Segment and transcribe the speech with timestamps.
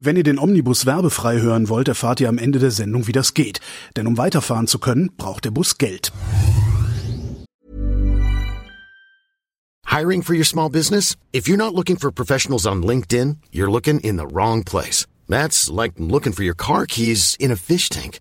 [0.00, 3.34] Wenn ihr den Omnibus werbefrei hören wollt, erfahrt ihr am Ende der Sendung, wie das
[3.34, 3.58] geht.
[3.96, 6.12] Denn um weiterfahren zu können, braucht der Bus Geld.
[9.86, 11.16] Hiring for your small business?
[11.32, 15.04] If you're not looking for professionals on LinkedIn, you're looking in the wrong place.
[15.28, 18.20] That's like looking for your car keys in a fish tank.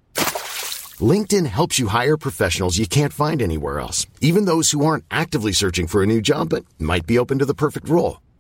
[1.00, 5.52] LinkedIn helps you hire professionals you can't find anywhere else, even those who aren't actively
[5.54, 8.18] searching for a new job but might be open to the perfect role.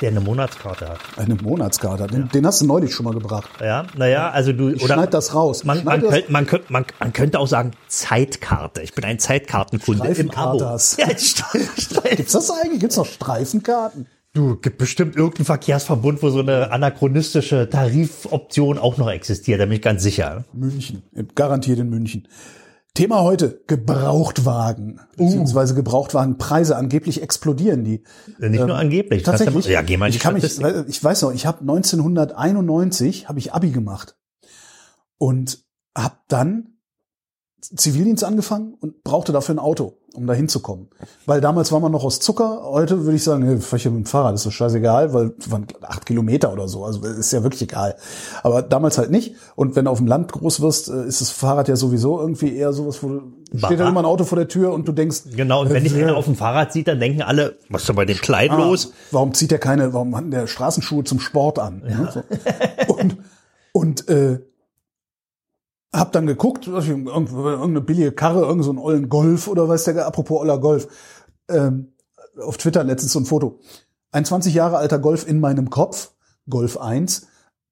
[0.00, 0.98] Der eine Monatskarte hat.
[1.16, 2.06] Eine Monatskarte.
[2.06, 3.48] Den, den hast du neulich schon mal gebracht.
[3.60, 4.68] Ja, naja, also du.
[4.70, 5.64] Ich schneid das raus.
[5.64, 8.82] Man, man, das- könnte, man, könnte, man, man könnte auch sagen Zeitkarte.
[8.82, 10.58] Ich bin ein Zeitkartenkunde im Abo.
[10.60, 12.16] Ja, Stre- Streifen.
[12.16, 12.80] Gibt's das eigentlich?
[12.80, 14.06] Gibt's noch Streifenkarten?
[14.34, 19.72] Du, gibt bestimmt irgendeinen Verkehrsverbund, wo so eine anachronistische Tarifoption auch noch existiert, da bin
[19.76, 20.44] ich ganz sicher.
[20.52, 21.02] München.
[21.34, 22.28] Garantiert in München.
[22.98, 25.00] Thema heute, Gebrauchtwagen.
[25.16, 26.76] Beziehungsweise Gebrauchtwagenpreise.
[26.76, 28.02] Angeblich explodieren die.
[28.38, 29.20] Nicht nur angeblich.
[29.20, 29.56] Ähm, Tatsächlich.
[29.56, 30.44] Hast du- Ja, geh mal in die ich kann mich,
[30.88, 34.16] ich weiß noch, ich habe 1991 habe ich Abi gemacht
[35.18, 35.58] und
[35.96, 36.77] habe dann
[37.60, 40.88] Zivildienst angefangen und brauchte dafür ein Auto, um da hinzukommen.
[41.26, 42.62] Weil damals war man noch aus Zucker.
[42.64, 45.66] Heute würde ich sagen, hey, fahr ich mit dem Fahrrad, ist doch scheißegal, weil waren
[45.82, 46.84] acht Kilometer oder so.
[46.84, 47.96] Also ist ja wirklich egal.
[48.44, 49.34] Aber damals halt nicht.
[49.56, 52.54] Und wenn du auf dem Land groß wirst, äh, ist das Fahrrad ja sowieso irgendwie
[52.54, 53.22] eher sowas, wo du,
[53.56, 55.96] steht da immer ein Auto vor der Tür und du denkst, Genau, und wenn dich
[55.96, 58.52] äh, einer auf dem Fahrrad sieht, dann denken alle, was ist denn bei dem Kleid
[58.52, 58.92] Ah, los?
[59.10, 61.80] Warum zieht er keine, warum hat der Straßenschuhe zum Sport an?
[61.80, 62.08] ne?
[62.14, 62.94] So.
[62.94, 63.16] Und,
[63.72, 64.38] und äh,
[65.92, 70.40] hab dann geguckt, irgendeine billige Karre, irgendeinen so einen ollen Golf oder weiß der, apropos
[70.40, 70.88] oller Golf,
[71.48, 71.92] ähm,
[72.40, 73.60] auf Twitter letztens so ein Foto.
[74.12, 76.12] Ein 20 Jahre alter Golf in meinem Kopf,
[76.48, 77.26] Golf 1.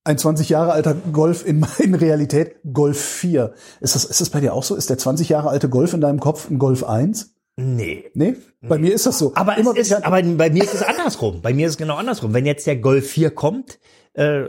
[0.05, 3.53] Ein 20 Jahre alter Golf in, in Realität, Golf 4.
[3.81, 4.77] Ist das, ist das bei dir auch so?
[4.77, 7.35] Ist der 20 Jahre alte Golf in deinem Kopf ein Golf 1?
[7.57, 8.11] Nee.
[8.15, 8.37] Nee?
[8.61, 9.33] Bei mir ist das so.
[9.35, 11.41] Aber, Immer es ist, aber bei mir ist es andersrum.
[11.41, 12.35] Bei mir ist es genau andersrum.
[12.35, 13.79] Wenn jetzt der Golf 4 kommt,
[14.13, 14.45] äh,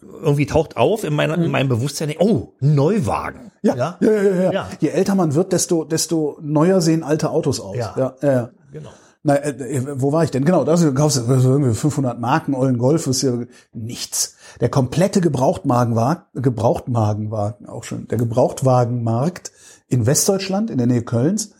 [0.00, 3.52] irgendwie taucht auf in, meiner, in meinem Bewusstsein, oh, Neuwagen.
[3.62, 4.52] Ja, ja, ja, ja, ja.
[4.52, 4.68] Ja.
[4.80, 7.76] Je älter man wird, desto, desto neuer sehen alte Autos aus.
[7.76, 7.94] Ja.
[7.96, 8.32] ja, ja.
[8.32, 8.50] ja.
[8.72, 8.90] Genau.
[9.24, 10.44] Na, äh, wo war ich denn?
[10.44, 13.32] Genau, da kaufst du irgendwie 500 Marken ollen Golf, ist ja
[13.72, 14.36] nichts.
[14.60, 19.52] Der komplette Gebrauchtwagenwagen, Gebrauchtwagenwagen, auch schon, der Gebrauchtwagenmarkt
[19.88, 21.52] in Westdeutschland, in der Nähe Kölns,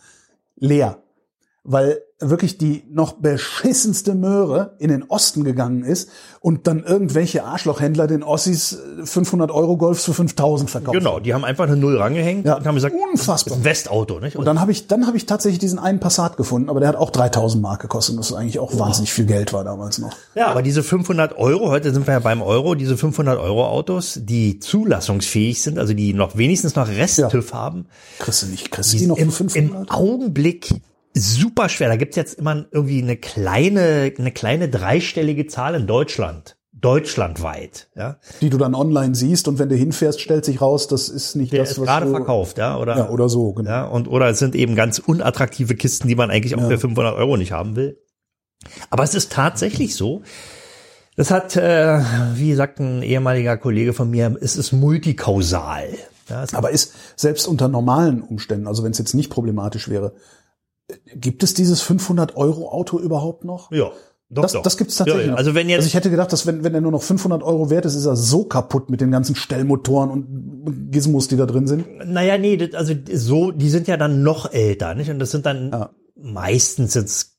[0.56, 0.98] leer.
[1.64, 6.08] Weil wirklich die noch beschissenste Möhre in den Osten gegangen ist
[6.40, 11.32] und dann irgendwelche Arschlochhändler den Ossis äh, 500 Euro Golfs für 5000 verkauft Genau, die
[11.32, 13.54] haben einfach eine Null rangehängt Ja, und haben gesagt, unfassbar.
[13.54, 14.34] ist ein Westauto, nicht?
[14.36, 16.96] Und dann habe ich, dann habe ich tatsächlich diesen einen Passat gefunden, aber der hat
[16.96, 20.16] auch 3000 Mark gekostet, was eigentlich auch wahnsinnig viel Geld war damals noch.
[20.34, 24.18] Ja, aber diese 500 Euro, heute sind wir ja beim Euro, diese 500 Euro Autos,
[24.22, 27.86] die zulassungsfähig sind, also die noch wenigstens noch Rest-TÜV haben,
[28.18, 29.90] Kriegst du nicht, kriegst du die noch im, für im 500?
[29.92, 30.80] Augenblick
[31.14, 31.88] super schwer.
[31.88, 36.56] Da gibt's jetzt immer irgendwie eine kleine, eine kleine dreistellige Zahl in Deutschland.
[36.80, 38.18] Deutschlandweit, ja.
[38.40, 41.52] Die du dann online siehst und wenn du hinfährst, stellt sich raus, das ist nicht
[41.52, 42.96] Der das, ist was gerade du, verkauft, ja, oder?
[42.96, 43.68] Ja, oder so, genau.
[43.68, 47.16] Ja, und, oder es sind eben ganz unattraktive Kisten, die man eigentlich auch für 500
[47.16, 47.98] Euro nicht haben will.
[48.90, 50.22] Aber es ist tatsächlich so.
[51.16, 52.00] Das hat, äh,
[52.34, 55.88] wie sagt ein ehemaliger Kollege von mir, es ist multikausal.
[56.28, 60.12] Ja, es Aber ist selbst unter normalen Umständen, also wenn es jetzt nicht problematisch wäre,
[61.14, 63.70] gibt es dieses 500 Euro Auto überhaupt noch?
[63.72, 63.90] ja,
[64.30, 64.62] doch, Das, doch.
[64.62, 65.32] das gibt's tatsächlich Ja, ja.
[65.32, 65.38] noch.
[65.38, 67.70] Also wenn jetzt, also ich hätte gedacht, dass wenn, wenn er nur noch 500 Euro
[67.70, 71.66] wert ist, ist er so kaputt mit den ganzen Stellmotoren und Gizmos, die da drin
[71.66, 71.86] sind.
[72.06, 75.10] Naja, nee, das, also so, die sind ja dann noch älter, nicht?
[75.10, 75.90] Und das sind dann Ja.
[76.14, 77.36] meistens jetzt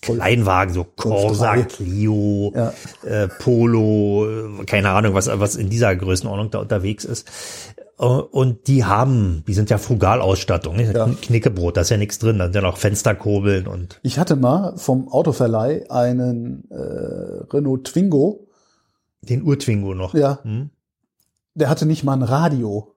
[0.00, 1.62] Kleinwagen, so Corsa, 3.
[1.64, 2.72] Clio, Ja.
[3.04, 4.26] äh, Polo,
[4.60, 7.28] äh, keine Ahnung, was, was in dieser Größenordnung da unterwegs ist.
[8.02, 10.92] Äh, Und die haben, die sind ja Frugalausstattung, nicht?
[10.94, 11.08] Ja.
[11.22, 14.76] Knickebrot, da ist ja nichts drin, da sind ja noch Fensterkurbeln und Ich hatte mal
[14.76, 16.74] vom Autoverleih einen äh,
[17.54, 18.48] Renault Twingo,
[19.22, 20.14] den Urtwingo noch.
[20.14, 20.70] ja, Hm?
[21.54, 22.88] der hatte nicht mal ein Radio.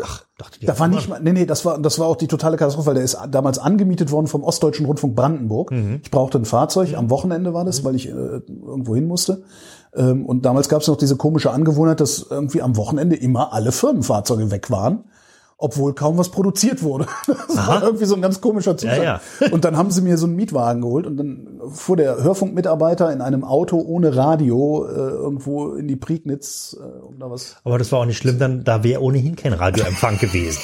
[0.00, 2.28] Ach, dachte die Da war nicht mal, nee, nee, das war, das war auch die
[2.28, 5.72] totale Katastrophe, weil der ist damals angemietet worden vom Ostdeutschen Rundfunk Brandenburg.
[6.02, 9.42] Ich brauchte ein Fahrzeug, am Wochenende war das, weil ich äh, irgendwo hin musste.
[9.94, 13.72] Ähm, und damals gab es noch diese komische Angewohnheit, dass irgendwie am Wochenende immer alle
[13.72, 15.04] Firmenfahrzeuge weg waren.
[15.60, 17.06] Obwohl kaum was produziert wurde.
[17.26, 19.02] Das war irgendwie so ein ganz komischer Zustand.
[19.02, 19.20] Ja,
[19.50, 23.20] Und dann haben sie mir so einen Mietwagen geholt und dann fuhr der Hörfunkmitarbeiter in
[23.20, 27.90] einem Auto ohne Radio äh, irgendwo in die Prignitz, äh, um da was Aber das
[27.90, 30.60] war auch nicht schlimm, dann da wäre ohnehin kein Radioempfang gewesen.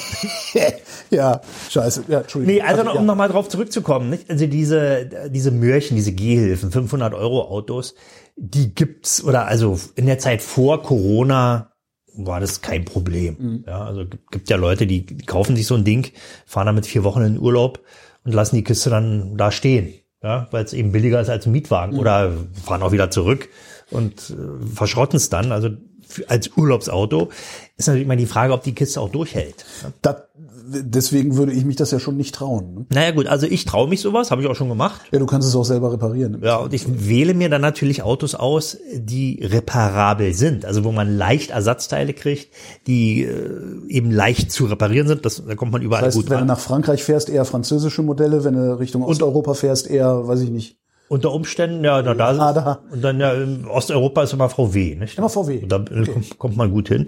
[1.09, 2.05] ja, scheiße.
[2.07, 2.55] Ja, Entschuldigung.
[2.55, 2.91] Nee, also ja.
[2.91, 4.29] um nochmal drauf zurückzukommen, nicht?
[4.29, 7.95] Also diese, diese Mörchen, diese Gehhilfen, 500 Euro Autos,
[8.35, 11.71] die gibt's, oder also in der Zeit vor Corona
[12.17, 13.35] war das kein Problem.
[13.39, 13.63] Mhm.
[13.67, 16.11] Ja, also gibt, gibt ja Leute, die, die kaufen sich so ein Ding,
[16.45, 17.81] fahren damit vier Wochen in den Urlaub
[18.23, 19.93] und lassen die Kiste dann da stehen.
[20.23, 21.99] Ja, weil es eben billiger ist als ein Mietwagen Mhm.
[21.99, 22.31] oder
[22.63, 23.49] fahren auch wieder zurück
[23.91, 25.51] und äh, verschrotten es dann.
[25.51, 25.69] Also
[26.07, 27.29] für, als Urlaubsauto
[27.77, 29.65] ist natürlich immer die Frage, ob die Kiste auch durchhält.
[30.01, 30.23] Das,
[30.67, 32.73] deswegen würde ich mich das ja schon nicht trauen.
[32.73, 32.85] Ne?
[32.93, 35.01] Naja gut, also ich traue mich sowas, habe ich auch schon gemacht.
[35.11, 36.39] Ja, du kannst es auch selber reparieren.
[36.43, 41.17] Ja, und ich wähle mir dann natürlich Autos aus, die reparabel sind, also wo man
[41.17, 42.49] leicht Ersatzteile kriegt,
[42.87, 43.49] die äh,
[43.87, 45.25] eben leicht zu reparieren sind.
[45.25, 46.47] Das, da kommt man überall Das heißt, gut wenn du ran.
[46.47, 50.77] nach Frankreich fährst, eher französische Modelle, wenn du Richtung Osteuropa fährst, eher, weiß ich nicht.
[51.07, 52.79] Unter Umständen, ja, da, da, Ah, da.
[52.91, 55.15] und dann ja, in Osteuropa ist immer VW, nicht?
[55.19, 55.61] Immer VW.
[55.61, 57.05] Und da äh, kommt, kommt man gut hin.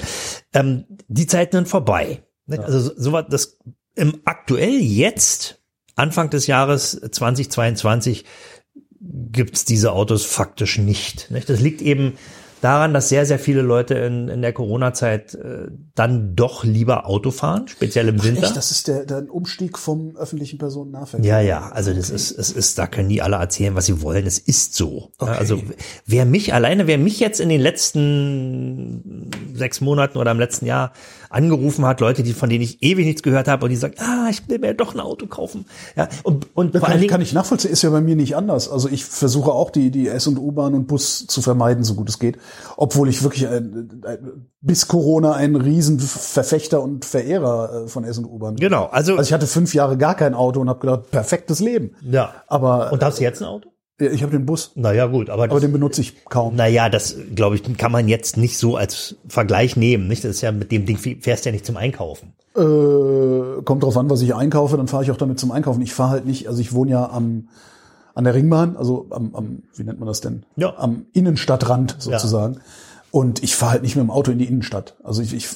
[0.53, 2.21] Ähm, die Zeiten sind vorbei.
[2.47, 2.63] Nicht?
[2.63, 3.57] Also so- so was, das
[3.95, 5.59] im aktuell jetzt
[5.95, 8.25] Anfang des Jahres 2022
[9.01, 11.29] gibt's diese Autos faktisch nicht.
[11.31, 11.49] nicht?
[11.49, 12.13] Das liegt eben
[12.61, 17.29] daran, dass sehr, sehr viele Leute in, in der Corona-Zeit äh, dann doch lieber Auto
[17.29, 18.43] fahren, speziell im Winter.
[18.47, 21.25] Echt, das ist der, der Umstieg vom öffentlichen Personennahverkehr.
[21.27, 24.25] Ja, ja, also das ist, es ist, da können die alle erzählen, was sie wollen.
[24.25, 25.11] Es ist so.
[25.21, 25.61] Ja, Also
[26.07, 30.93] wer mich alleine, wer mich jetzt in den letzten sechs Monaten oder im letzten Jahr
[31.29, 34.27] angerufen hat, Leute, die von denen ich ewig nichts gehört habe und die sagen, ah,
[34.29, 35.65] ich will mir doch ein Auto kaufen.
[35.95, 38.15] Ja, und, und Das vor kann, allen ich, kann ich nachvollziehen, ist ja bei mir
[38.15, 38.69] nicht anders.
[38.69, 42.09] Also ich versuche auch die, die S- und U-Bahn und Bus zu vermeiden, so gut
[42.09, 42.37] es geht.
[42.75, 48.25] Obwohl ich wirklich ein, ein, bis Corona ein Riesenverfechter und Verehrer äh, von S- und
[48.25, 48.61] U-Bahn bin.
[48.61, 51.91] genau, also, Also ich hatte fünf Jahre gar kein Auto und habe gedacht, perfektes Leben.
[52.01, 52.33] ja.
[52.47, 53.69] Aber Und hast du jetzt ein Auto?
[53.99, 56.55] Äh, ich habe den Bus, Naja, gut, aber, aber das, den benutze ich kaum.
[56.55, 60.23] naja, das, glaube ich, kann man jetzt nicht so als Vergleich nehmen, nicht?
[60.23, 62.33] Das ist ja mit dem Ding fährst du ja nicht zum Einkaufen.
[62.55, 65.81] Äh, kommt drauf an, was ich einkaufe, dann fahre ich auch damit zum Einkaufen.
[65.81, 67.49] Ich fahre halt nicht, also ich wohne ja am
[68.15, 70.43] an der Ringbahn, also am, am wie nennt man das denn?
[70.55, 70.73] Ja.
[70.77, 72.61] Am Innenstadtrand sozusagen.
[73.17, 74.95] Und ich fahre halt nicht mit dem Auto in die Innenstadt.
[75.03, 75.47] Also ich, ich,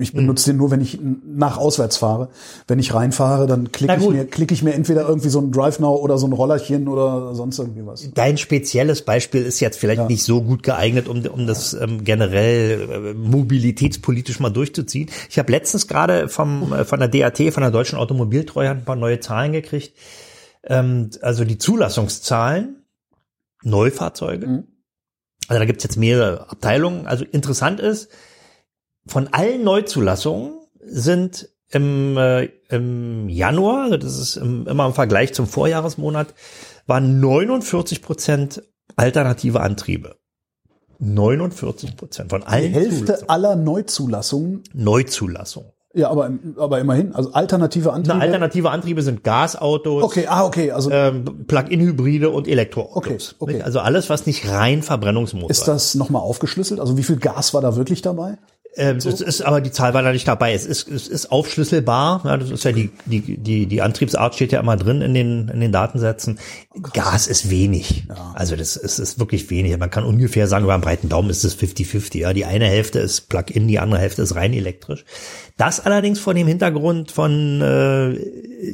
[0.00, 2.30] ich benutze den nur, wenn ich nach auswärts fahre.
[2.66, 5.78] Wenn ich reinfahre, dann klicke ich mir, klicke ich mir entweder irgendwie so ein Drive
[5.78, 8.10] Now oder so ein Rollerchen oder sonst irgendwie was.
[8.14, 12.88] Dein spezielles Beispiel ist jetzt vielleicht nicht so gut geeignet, um, um das ähm, generell
[12.90, 15.08] äh, mobilitätspolitisch mal durchzuziehen.
[15.30, 18.96] Ich habe letztens gerade vom äh, von der DAT, von der Deutschen Automobiltreuhand, ein paar
[18.96, 19.96] neue Zahlen gekriegt.
[20.64, 22.82] Ähm, also die Zulassungszahlen,
[23.62, 24.64] Neufahrzeuge.
[25.48, 27.06] Also da gibt's jetzt mehrere Abteilungen.
[27.06, 28.08] Also interessant ist,
[29.06, 35.34] von allen Neuzulassungen sind im, äh, im Januar, also das ist im, immer im Vergleich
[35.34, 36.34] zum Vorjahresmonat,
[36.86, 38.62] waren 49 Prozent
[38.96, 40.16] alternative Antriebe.
[41.00, 43.28] 49 Prozent von Die allen Hälfte Zulassungen.
[43.30, 45.70] aller Neuzulassungen, Neuzulassungen.
[45.94, 48.18] Ja, aber, aber immerhin, also alternative Antriebe.
[48.18, 53.36] Na, alternative Antriebe sind Gasautos, okay, ah, okay, also ähm, Plug-in-Hybride und Elektroautos.
[53.38, 53.62] Okay, okay.
[53.62, 56.80] Also alles, was nicht rein Verbrennungsmotor ist das nochmal aufgeschlüsselt?
[56.80, 58.38] Also wie viel Gas war da wirklich dabei?
[58.76, 60.52] Ähm, Es ist aber die Zahl war da nicht dabei.
[60.52, 62.22] Es ist, es ist aufschlüsselbar.
[62.24, 65.48] Ja, das ist ja die, die, die, die Antriebsart steht ja immer drin in den,
[65.48, 66.38] in den Datensätzen.
[66.92, 68.04] Gas ist wenig.
[68.34, 69.76] Also das ist, ist wirklich wenig.
[69.78, 72.18] Man kann ungefähr sagen, über einen breiten Daumen ist es 50-50.
[72.18, 75.04] Ja, die eine Hälfte ist Plug-in, die andere Hälfte ist rein elektrisch.
[75.56, 78.08] Das allerdings vor dem Hintergrund von äh,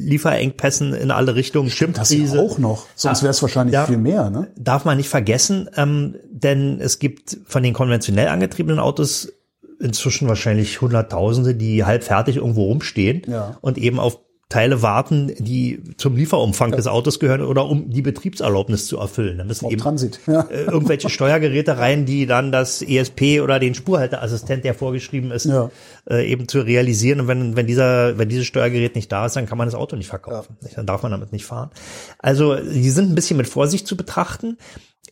[0.00, 1.70] Lieferengpässen in alle Richtungen.
[1.70, 2.86] Stimmt, Das ja auch noch.
[2.94, 3.86] Sonst wäre es wahrscheinlich Ja.
[3.86, 4.48] viel mehr, ne?
[4.56, 9.32] darf man nicht vergessen, ähm, denn es gibt von den konventionell angetriebenen Autos
[9.80, 13.56] inzwischen wahrscheinlich Hunderttausende, die halb fertig irgendwo rumstehen Ja.
[13.60, 14.18] und eben auf
[14.48, 19.38] Teile warten, die zum Lieferumfang des Autos gehören oder um die Betriebserlaubnis zu erfüllen.
[19.38, 20.18] Da müssen Auf eben Transit.
[20.26, 20.40] Ja.
[20.50, 25.70] äh, irgendwelche Steuergeräte rein, die dann das ESP oder den Spurhalteassistent, der vorgeschrieben ist, Ja.
[26.10, 27.20] äh, eben zu realisieren.
[27.20, 29.94] Und wenn, wenn dieser, wenn dieses Steuergerät nicht da ist, dann kann man das Auto
[29.94, 30.56] nicht verkaufen.
[30.74, 31.70] Dann darf man damit nicht fahren.
[32.18, 34.58] Also, die sind ein bisschen mit Vorsicht zu betrachten.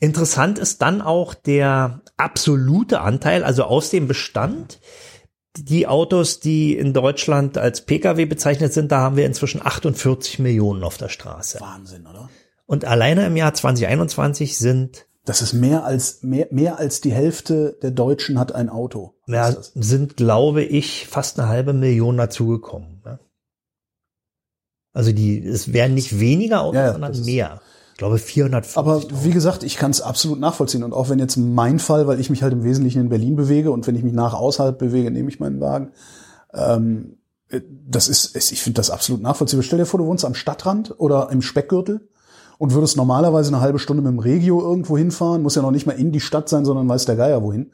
[0.00, 4.81] Interessant ist dann auch der absolute Anteil, also aus dem Bestand,
[5.57, 10.85] die Autos, die in Deutschland als Pkw bezeichnet sind, da haben wir inzwischen 48 Millionen
[10.85, 11.61] auf der Straße.
[11.61, 12.28] Wahnsinn, oder?
[12.67, 17.76] Und alleine im Jahr 2021 sind Das ist mehr als mehr, mehr als die Hälfte
[17.83, 19.14] der Deutschen hat ein Auto.
[19.26, 23.02] Ja, sind, glaube ich, fast eine halbe Million dazugekommen.
[23.05, 23.19] Ne?
[24.93, 27.61] Also die, es werden nicht weniger Autos, Ja, sondern mehr.
[27.99, 28.78] Ich glaube 450.
[28.78, 30.85] Aber wie gesagt, ich kann es absolut nachvollziehen.
[30.85, 33.73] Und auch wenn jetzt mein Fall, weil ich mich halt im Wesentlichen in Berlin bewege
[33.73, 35.90] und wenn ich mich nach außerhalb bewege, nehme ich meinen Wagen.
[36.55, 37.17] Ähm,
[37.49, 39.64] äh, das ist, ich finde das absolut nachvollziehbar.
[39.64, 42.09] Stell dir vor, du wohnst am Stadtrand oder im Speckgürtel
[42.59, 45.87] und würdest normalerweise eine halbe Stunde mit dem Regio irgendwo hinfahren, muss ja noch nicht
[45.87, 47.73] mal in die Stadt sein, sondern weiß der Geier wohin.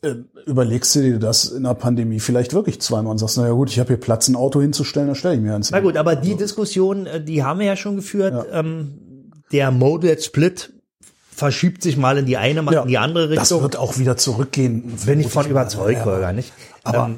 [0.00, 0.14] Äh,
[0.46, 3.78] überlegst du dir das in der Pandemie vielleicht wirklich zweimal und sagst, naja gut, ich
[3.78, 6.34] habe hier Platz, ein Auto hinzustellen, da stelle ich mir eins Na gut, aber die
[6.34, 8.46] Diskussion, äh, die haben wir ja schon geführt.
[8.50, 9.00] Ähm,
[9.54, 10.70] der Modal Split
[11.34, 13.62] verschiebt sich mal in die eine, mal in die andere Das Richtung.
[13.62, 14.92] wird auch wieder zurückgehen.
[15.04, 16.52] Bin ich von überzeugt, Ja, Holger, nicht?
[16.84, 17.16] Aber- ähm,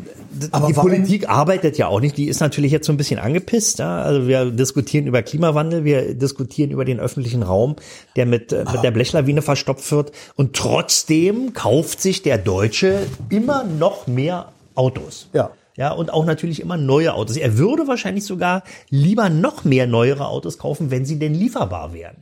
[0.52, 2.16] aber die Politik arbeitet ja auch nicht.
[2.16, 3.78] Die ist natürlich jetzt so ein bisschen angepisst.
[3.78, 4.00] Ja?
[4.02, 7.76] Also wir diskutieren über Klimawandel, wir diskutieren über den öffentlichen Raum,
[8.16, 10.12] der mit, äh, mit der Blechlawine verstopft wird.
[10.36, 15.28] Und trotzdem kauft sich der Deutsche immer noch mehr Autos.
[15.34, 15.50] Ja.
[15.76, 17.36] Ja, und auch natürlich immer neue Autos.
[17.36, 22.16] Er würde wahrscheinlich sogar lieber noch mehr neuere Autos kaufen, wenn sie denn lieferbar wären.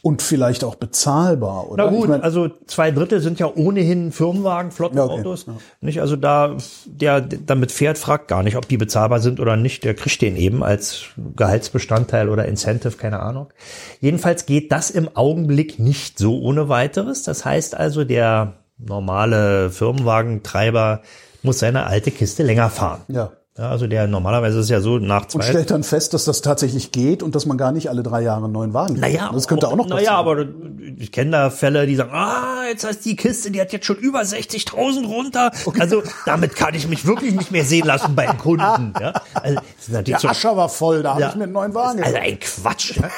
[0.00, 1.86] Und vielleicht auch bezahlbar, oder?
[1.86, 5.46] Na gut, Ich mein, also zwei Drittel sind ja ohnehin Firmenwagen, Flottenautos.
[5.46, 9.40] Ja, okay, Nicht, also da, der damit fährt, fragt gar nicht, ob die bezahlbar sind
[9.40, 9.82] oder nicht.
[9.82, 13.48] Der kriegt den eben als Gehaltsbestandteil oder Incentive, keine Ahnung.
[14.00, 17.24] Jedenfalls geht das im Augenblick nicht so ohne weiteres.
[17.24, 21.02] Das heißt also, der normale Firmenwagentreiber
[21.42, 23.02] muss seine alte Kiste länger fahren.
[23.08, 23.30] ja.
[23.56, 26.24] Ja, also der normalerweise ist es ja so nach Und zwei stellt dann fest, dass
[26.24, 29.00] das tatsächlich geht und dass man gar nicht alle drei Jahre einen neuen Wagen.
[29.00, 30.04] Naja, das könnte auch, noch passieren.
[30.04, 30.46] Naja, aber
[30.96, 33.96] ich kenne da Fälle, die sagen, ah, jetzt heißt die Kiste, die hat jetzt schon
[33.96, 35.50] über 60.000 runter.
[35.80, 38.92] Also damit kann ich mich wirklich nicht mehr sehen lassen beim Kunden.
[39.00, 39.12] Ja?
[39.34, 39.58] Also,
[40.06, 41.28] Der Ascher war voll, da habe Ja.
[41.30, 42.96] ich mir einen neuen Wagen also ein Quatsch.
[42.96, 43.08] Ja?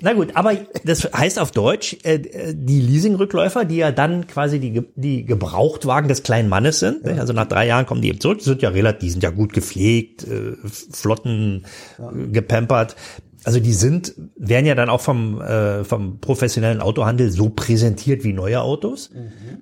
[0.00, 0.52] Na gut, aber
[0.84, 2.20] das heißt auf Deutsch, äh,
[2.54, 7.18] die Leasingrückläufer, die ja dann quasi die, die Gebrauchtwagen des kleinen Mannes sind, nicht?
[7.18, 9.30] also nach drei Jahren kommen die eben zurück, die sind ja relativ, die sind ja
[9.30, 10.56] gut gepflegt, äh,
[10.92, 11.64] flotten,
[11.98, 12.96] äh, gepampert.
[13.44, 18.32] Also die sind, werden ja dann auch vom, äh, vom professionellen Autohandel so präsentiert wie
[18.32, 19.10] neue Autos.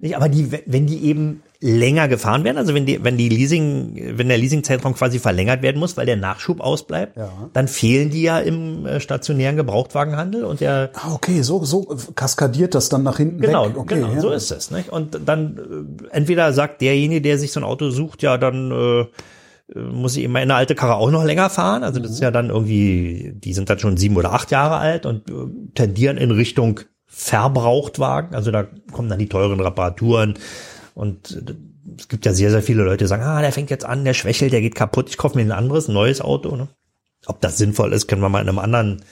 [0.00, 0.16] Nicht?
[0.16, 4.28] Aber die, wenn die eben länger gefahren werden, also wenn die, wenn die Leasing, wenn
[4.28, 7.30] der Leasingzeitraum quasi verlängert werden muss, weil der Nachschub ausbleibt, Ja.
[7.52, 12.74] dann fehlen die ja im äh, stationären Gebrauchtwagenhandel und der Ah, okay, so, so kaskadiert
[12.74, 13.76] das dann nach hinten Genau, weg.
[13.78, 14.20] Okay, genau, ja.
[14.20, 14.70] so ist es.
[14.70, 14.90] Nicht?
[14.90, 19.00] Und dann äh, entweder sagt derjenige, der sich so ein Auto sucht, ja, dann äh,
[19.00, 21.84] äh, muss ich immer eine alte Karre auch noch länger fahren.
[21.84, 25.06] Also das ist ja dann irgendwie, die sind dann schon sieben oder acht Jahre alt
[25.06, 25.32] und äh,
[25.74, 28.34] tendieren in Richtung Verbrauchtwagen.
[28.34, 30.34] Also da kommen dann die teuren Reparaturen
[30.96, 31.54] und äh,
[31.98, 34.14] es gibt ja sehr, sehr viele Leute, die sagen, ah, der fängt jetzt an, der
[34.14, 36.56] schwächelt, der geht kaputt, ich kaufe mir ein anderes, ein neues Auto.
[36.56, 36.68] Ne?
[37.26, 39.02] Ob das sinnvoll ist, können wir mal in einem anderen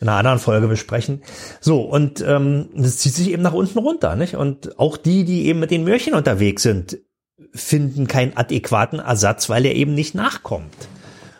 [0.00, 1.22] in einer anderen Folge besprechen.
[1.60, 4.34] So, und ähm, das zieht sich eben nach unten runter, nicht?
[4.34, 6.98] Und auch die, die eben mit den Möhrchen unterwegs sind,
[7.54, 10.74] finden keinen adäquaten Ersatz, weil er eben nicht nachkommt.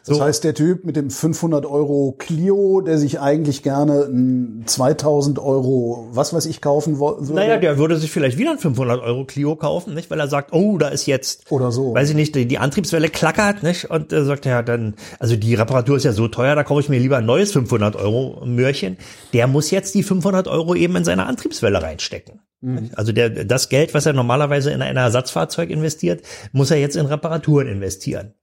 [0.04, 0.24] Das So.
[0.24, 6.08] heißt, der Typ mit dem 500 Euro Clio, der sich eigentlich gerne ein 2000 Euro,
[6.10, 7.32] was weiß ich, kaufen würde.
[7.32, 10.10] Naja, der würde sich vielleicht wieder ein 500 Euro Clio kaufen, nicht?
[10.10, 11.94] Weil er sagt, oh, da ist jetzt, Oder so.
[11.94, 13.90] weiß ich nicht, die, die Antriebswelle klackert, nicht?
[13.90, 16.88] Und er sagt, ja, dann, also die Reparatur ist ja so teuer, da kaufe ich
[16.88, 18.96] mir lieber ein neues 500 Euro Möhrchen.
[19.32, 22.40] Der muss jetzt die 500 Euro eben in seine Antriebswelle reinstecken.
[22.60, 22.98] nicht?
[22.98, 27.06] Also der, das Geld, was er normalerweise in ein Ersatzfahrzeug investiert, muss er jetzt in
[27.06, 28.34] Reparaturen investieren.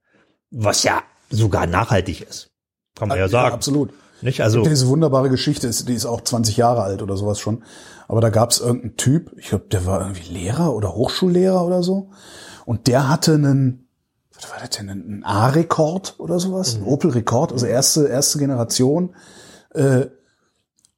[0.51, 2.49] Was ja sogar nachhaltig ist.
[2.95, 3.53] Kann man ja sagen.
[3.53, 3.93] absolut.
[4.21, 4.41] Nicht?
[4.41, 7.63] Also, Diese wunderbare Geschichte ist, die ist auch 20 Jahre alt oder sowas schon.
[8.07, 11.83] Aber da gab es irgendeinen Typ, ich glaube, der war irgendwie Lehrer oder Hochschullehrer oder
[11.83, 12.09] so.
[12.65, 13.87] Und der hatte einen,
[14.33, 16.75] was war das denn, einen A-Rekord oder sowas?
[16.75, 19.15] Ein Opel Rekord, also erste, erste Generation.
[19.73, 20.07] Äh,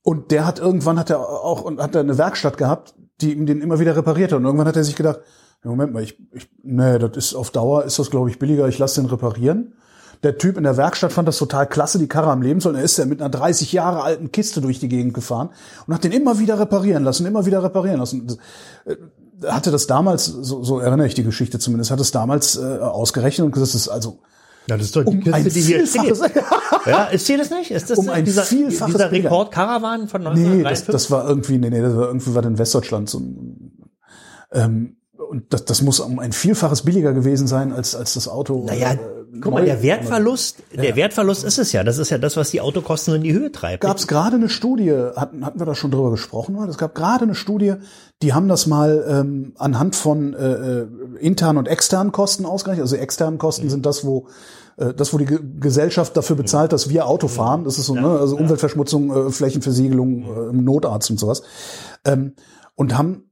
[0.04, 3.46] und der hat irgendwann hat er auch und hat er eine Werkstatt gehabt, die ihm
[3.46, 4.40] den immer wieder repariert hat.
[4.40, 5.20] Und irgendwann hat er sich gedacht,
[5.64, 8.68] ja, Moment mal, ich, ich nee, das ist auf Dauer ist das glaube ich billiger,
[8.68, 9.76] ich lasse den reparieren.
[10.24, 12.76] Der Typ in der Werkstatt fand das total klasse, die Karre am Leben soll.
[12.76, 15.50] Er ist ja mit einer 30 Jahre alten Kiste durch die Gegend gefahren
[15.88, 18.28] und hat den immer wieder reparieren lassen, immer wieder reparieren lassen.
[18.86, 18.96] Äh,
[19.48, 23.46] Hatte das damals, so, so erinnere ich die Geschichte zumindest, hat es damals äh, ausgerechnet
[23.46, 24.20] und gesagt, das ist also
[24.68, 26.16] ja, das ist doch die um ein Kiste, die hier steht.
[26.86, 27.72] Ja, ist hier das nicht?
[27.72, 29.12] Ist das Um ein dieser, Vielfaches dieser.
[29.12, 30.86] Rekord Caravan von Nee, 1953?
[30.86, 33.10] das, das war irgendwie, nee, nee, das war irgendwie was in Westdeutschland.
[33.10, 33.72] So, ein-
[34.52, 34.98] ähm,
[35.30, 38.66] und das, das muss um ein Vielfaches billiger gewesen sein als, als das Auto.
[38.66, 38.98] naja, äh,
[39.40, 41.84] guck mal, der Wertverlust, der Wertverlust ist es ja.
[41.84, 43.82] Das ist ja das, was die Autokosten in die Höhe treibt.
[43.82, 46.68] gab es gerade eine Studie, hatten, hatten wir da schon drüber gesprochen, oder?
[46.70, 47.76] es gab gerade eine Studie,
[48.22, 50.88] die haben das mal ähm, anhand von äh, äh,
[51.20, 52.84] internen und externen Kosten ausgerechnet.
[52.84, 54.28] Also externen Kosten sind das, wo
[54.78, 57.64] äh, das, wo die Ge Gesellschaft dafür bezahlt, dass wir Auto fahren.
[57.64, 61.44] Das ist so, ne, also Umweltverschmutzung, äh, Flächenversiegelung, äh, im Notarzt und sowas.
[62.06, 62.34] Ähm,
[62.76, 63.30] und haben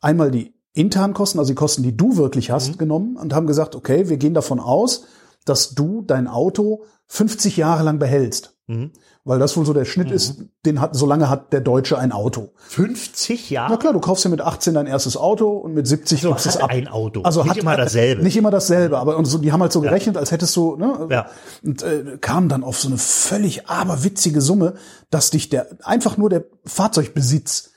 [0.00, 2.78] einmal die internen Kosten, also die Kosten, die du wirklich hast, Mhm.
[2.78, 5.04] genommen und haben gesagt, okay, wir gehen davon aus,
[5.48, 8.54] dass du dein Auto 50 Jahre lang behältst.
[8.66, 8.92] Mhm.
[9.24, 12.12] Weil das wohl so der Schnitt ist, den hat, so lange hat der Deutsche ein
[12.12, 12.52] Auto.
[12.68, 13.72] 50 Jahre?
[13.72, 16.46] Na klar, du kaufst ja mit 18 dein erstes Auto und mit 70 So gibst
[16.46, 16.70] es ab.
[16.70, 17.22] ein Auto.
[17.22, 18.22] Also Nicht hat immer dasselbe.
[18.22, 21.08] Nicht immer dasselbe, aber und so, die haben halt so gerechnet, als hättest du, ne?
[21.10, 21.26] Ja.
[21.62, 24.74] Und äh, kamen dann auf so eine völlig aberwitzige Summe,
[25.10, 27.72] dass dich der einfach nur der Fahrzeugbesitz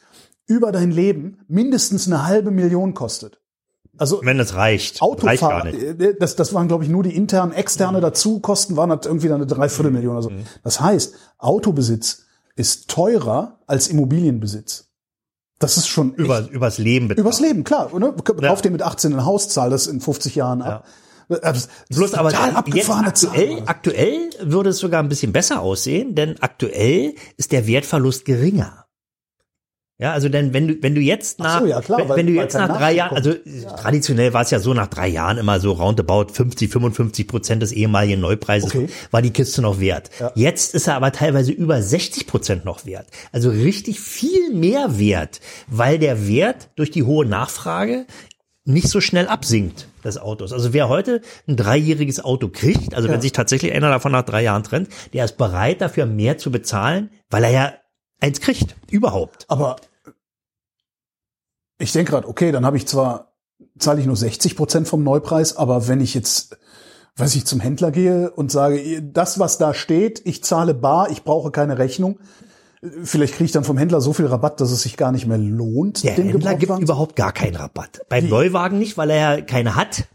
[0.46, 3.41] über dein Leben mindestens eine halbe Million kostet.
[4.02, 5.00] Also Wenn es reicht.
[5.00, 6.02] reicht Autofahrer, gar nicht.
[6.02, 9.28] äh, das, das waren, glaube ich, nur die internen, externe dazu, Kosten waren halt irgendwie
[9.28, 10.32] dann eine Dreiviertelmillion oder so.
[10.64, 12.24] Das heißt, Autobesitz
[12.56, 14.88] ist teurer als Immobilienbesitz.
[15.60, 17.26] Das ist schon Über, echt, übers Leben betrachtet.
[17.26, 17.92] übers Leben, klar.
[18.00, 18.14] Ne?
[18.24, 18.56] Kauf Ja.
[18.56, 20.86] dir mit 18 ein Haus, zahl das in 50 Jahren ab.
[21.30, 23.64] Das ist Bloß aber jetzt aktuell, Zahl.
[23.68, 28.86] aktuell würde es sogar ein bisschen besser aussehen, denn aktuell ist der Wertverlust geringer.
[30.02, 32.18] Ja, also denn wenn du wenn du jetzt Ach nach so, ja, klar, wenn, weil-
[32.18, 33.78] wenn du jetzt kein nach drei Jahren, also kommt.
[33.80, 37.72] traditionell war es ja so nach drei Jahren immer so roundabout 50, 55 Prozent des
[37.72, 38.90] ehemaligen Neupreises Okay.
[39.12, 40.10] war die Kiste noch wert.
[40.34, 43.06] Jetzt ist er aber teilweise über 60 Prozent noch wert.
[43.32, 48.08] Also richtig viel mehr wert, weil der Wert durch die hohe Nachfrage
[48.66, 50.52] nicht so schnell absinkt des Autos.
[50.52, 54.42] Also wer heute ein dreijähriges Auto kriegt, also wenn sich tatsächlich einer davon nach drei
[54.42, 57.74] Jahren trennt, der ist bereit dafür mehr zu bezahlen, weil er ja
[58.20, 59.46] eins kriegt, überhaupt.
[59.48, 59.76] Aber
[61.82, 63.34] ich denke gerade, okay, dann habe ich zwar,
[63.78, 66.58] zahle ich nur 60 Prozent vom Neupreis, aber wenn ich jetzt,
[67.18, 71.24] weiß ich, zum Händler gehe und sage, das, was da steht, ich zahle bar, ich
[71.24, 72.20] brauche keine Rechnung,
[73.04, 75.38] vielleicht kriege ich dann vom Händler so viel Rabatt, dass es sich gar nicht mehr
[75.38, 78.02] lohnt, Der Händler gibt überhaupt gar keinen Rabatt.
[78.10, 80.06] Beim Neuwagen nicht, weil er ja keine hat.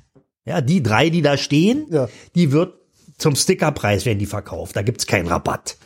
[0.44, 2.08] Ja, die drei, die da stehen, Ja.
[2.34, 2.74] die wird
[3.18, 4.76] zum Stickerpreis werden die verkauft.
[4.76, 5.76] Da gibt's keinen Rabatt.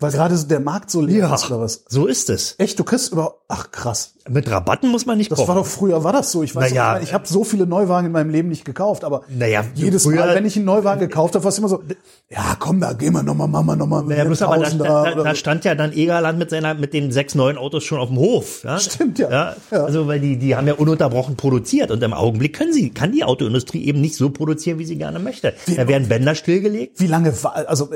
[0.00, 1.84] Weil gerade so der Markt so leer ist oder was.
[1.88, 2.54] so ist es.
[2.58, 4.14] Echt, du kriegst über, ach krass.
[4.28, 5.48] Mit Rabatten muss man nicht Das kommen.
[5.48, 6.42] war doch früher, war das so.
[6.42, 6.94] Ich weiß, Naja.
[6.98, 10.20] nicht, ich habe so viele Neuwagen in meinem Leben nicht gekauft, aber Naja, jedes früher-
[10.26, 11.82] Mal, wenn ich einen Neuwagen gekauft habe, war es immer so,
[12.28, 15.22] ja komm, da gehen wir nochmal, machen wir nochmal Ja, bloß aber da, da, da,
[15.24, 18.18] da stand ja dann Egerland mit seiner mit den sechs neuen Autos schon auf dem
[18.18, 18.62] Hof.
[18.62, 18.78] Ja?
[18.78, 19.56] Stimmt, ja.
[19.70, 19.84] Ja.
[19.84, 23.24] Also weil die die haben ja ununterbrochen produziert und im Augenblick können sie kann die
[23.24, 25.54] Autoindustrie eben nicht so produzieren, wie sie gerne möchte.
[25.76, 27.00] Da werden Bänder stillgelegt.
[27.00, 27.88] Wie lange war, also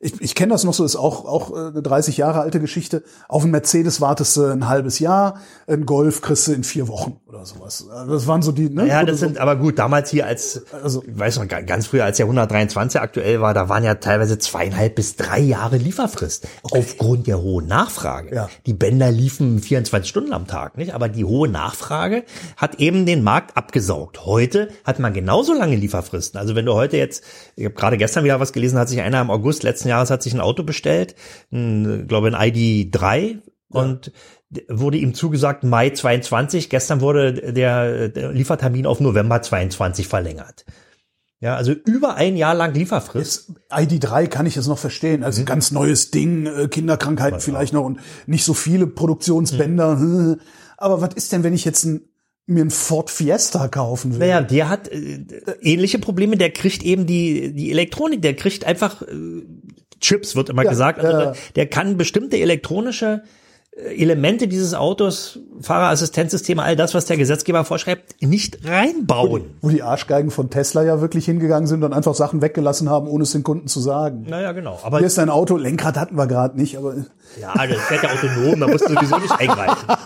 [0.00, 3.02] ich, ich kenne das noch so, ist auch, auch äh, eine 30 Jahre alte Geschichte.
[3.28, 7.20] Auf einen Mercedes wartest du ein halbes Jahr, ein Golf kriegst du in vier Wochen
[7.26, 7.86] oder sowas.
[7.90, 8.86] Also Das waren so die, ne?
[8.86, 9.78] Ja, das sind aber gut.
[9.78, 13.54] Damals hier als Also- ich weiß noch ga- ganz früher, als der 123 aktuell war,
[13.54, 18.34] da waren ja teilweise zweieinhalb bis drei Jahre Lieferfrist aufgrund der hohen Nachfrage.
[18.34, 18.48] Ja.
[18.66, 20.94] Die Bänder liefen 24 Stunden am Tag, nicht?
[20.94, 22.24] Aber die hohe Nachfrage
[22.56, 24.24] hat eben den Markt abgesaugt.
[24.26, 26.38] Heute hat man genauso lange Lieferfristen.
[26.38, 27.22] Also wenn du heute jetzt,
[27.56, 30.22] ich habe gerade gestern wieder was gelesen, hat sich einer im August letzten Jahres hat
[30.22, 31.14] sich ein Auto bestellt,
[31.52, 34.12] ein, glaube ein ID3 und
[34.68, 36.70] wurde ihm zugesagt Mai 22.
[36.70, 40.64] Gestern wurde der, der Liefertermin auf November 22 verlängert.
[41.40, 43.52] Ja, also über ein Jahr lang Lieferfrist.
[43.70, 45.20] ID3 kann ich jetzt noch verstehen.
[45.20, 45.26] Mhm.
[45.26, 49.96] Also ganz neues Ding, äh, Kinderkrankheiten vielleicht noch und nicht so viele Produktionsbänder.
[49.96, 50.40] Mhm.
[50.76, 52.00] Aber was ist denn, wenn ich jetzt ein,
[52.46, 54.18] mir einen Ford Fiesta kaufen will?
[54.18, 55.24] Naja, der hat äh,
[55.60, 56.36] ähnliche Probleme.
[56.36, 59.44] Der kriegt eben die, die Elektronik, der kriegt einfach äh,
[60.00, 60.98] Chips, wird immer Ja, gesagt.
[61.00, 63.22] Also ja, der, kann bestimmte elektronische
[63.76, 69.44] äh, Elemente dieses Autos, Fahrerassistenzsysteme, all das, was der Gesetzgeber vorschreibt, nicht reinbauen.
[69.60, 73.22] Wo die Arschgeigen von Tesla ja wirklich hingegangen sind und einfach Sachen weggelassen haben, ohne
[73.24, 74.26] es den Kunden zu sagen.
[74.28, 74.78] Naja, genau.
[74.82, 76.94] Aber Hier ist dein Auto, Lenkrad hatten wir gerade nicht, aber
[77.40, 79.86] Ja, das fährt ja autonom, da musst du sowieso nicht eingreifen.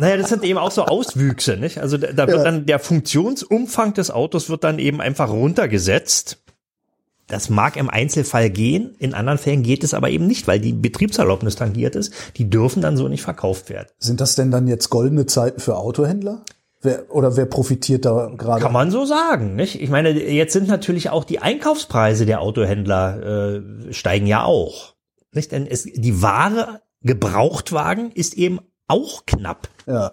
[0.00, 1.78] Naja, das sind eben auch so Auswüchse, nicht?
[1.78, 2.42] Also da, da wird Ja.
[2.44, 6.38] dann der Funktionsumfang des Autos wird dann eben einfach runtergesetzt.
[7.26, 10.72] Das mag im Einzelfall gehen, in anderen Fällen geht es aber eben nicht, weil die
[10.72, 12.12] Betriebserlaubnis tangiert ist.
[12.36, 13.88] Die dürfen dann so nicht verkauft werden.
[13.98, 16.44] sind das denn dann jetzt goldene Zeiten für Autohändler?
[16.82, 18.60] Wer, oder wer profitiert da gerade?
[18.60, 19.80] Kann man so sagen, nicht?
[19.80, 23.54] Ich meine, jetzt sind natürlich auch die Einkaufspreise der Autohändler
[23.88, 24.94] äh, steigen ja auch,
[25.32, 25.50] nicht?
[25.52, 29.68] Denn es, die Ware Gebrauchtwagen ist eben auch knapp.
[29.86, 30.12] Ja.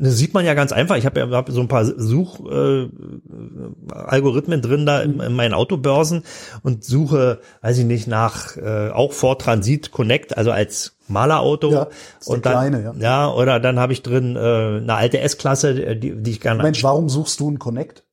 [0.00, 0.96] Das sieht man ja ganz einfach.
[0.96, 5.54] Ich habe ja hab so ein paar Suchalgorithmen äh, Algorithmen drin da in, in meinen
[5.54, 6.22] Autobörsen
[6.62, 11.72] und suche, weiß ich nicht, nach äh, auch Ford Transit Connect, also als Malerauto.
[11.72, 11.88] Ja,
[12.26, 12.94] und dann, kleine, ja.
[12.96, 13.32] ja.
[13.32, 16.84] oder dann habe ich drin äh, eine alte S-Klasse, äh, die, die ich gerne Mensch,
[16.84, 18.04] warum suchst du einen Connect?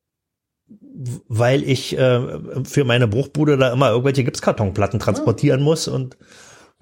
[1.28, 2.20] weil ich äh,
[2.64, 6.16] für meine Bruchbude da immer irgendwelche Gipskartonplatten transportieren muss und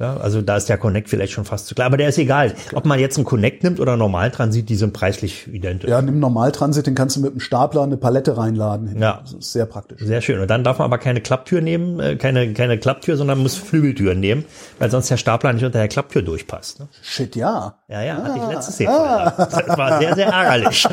[0.01, 1.87] Ja, also da ist der Connect vielleicht schon fast zu klar.
[1.87, 2.55] Aber der ist egal.
[2.73, 5.89] Ob man jetzt einen Connect nimmt oder einen Normaltransit, die sind preislich identisch.
[5.89, 9.01] Ja, nimm Normaltransit, den kannst du mit einem Stapler eine Palette reinladen.
[9.01, 9.21] Ja.
[9.23, 10.01] Das ist sehr praktisch.
[10.03, 10.41] Sehr schön.
[10.41, 14.19] Und dann darf man aber keine Klapptür nehmen, äh, keine, keine Klapptür, sondern muss Flügeltüren
[14.19, 14.45] nehmen,
[14.81, 16.81] weil sonst der Stapler nicht unter der Klapptür durchpasst.
[16.81, 16.89] Ne?
[17.01, 17.77] Shit, ja.
[17.87, 19.33] Ja, ja, hatte ich letztes Jahr.
[19.55, 20.89] Das war sehr, sehr ärgerlich.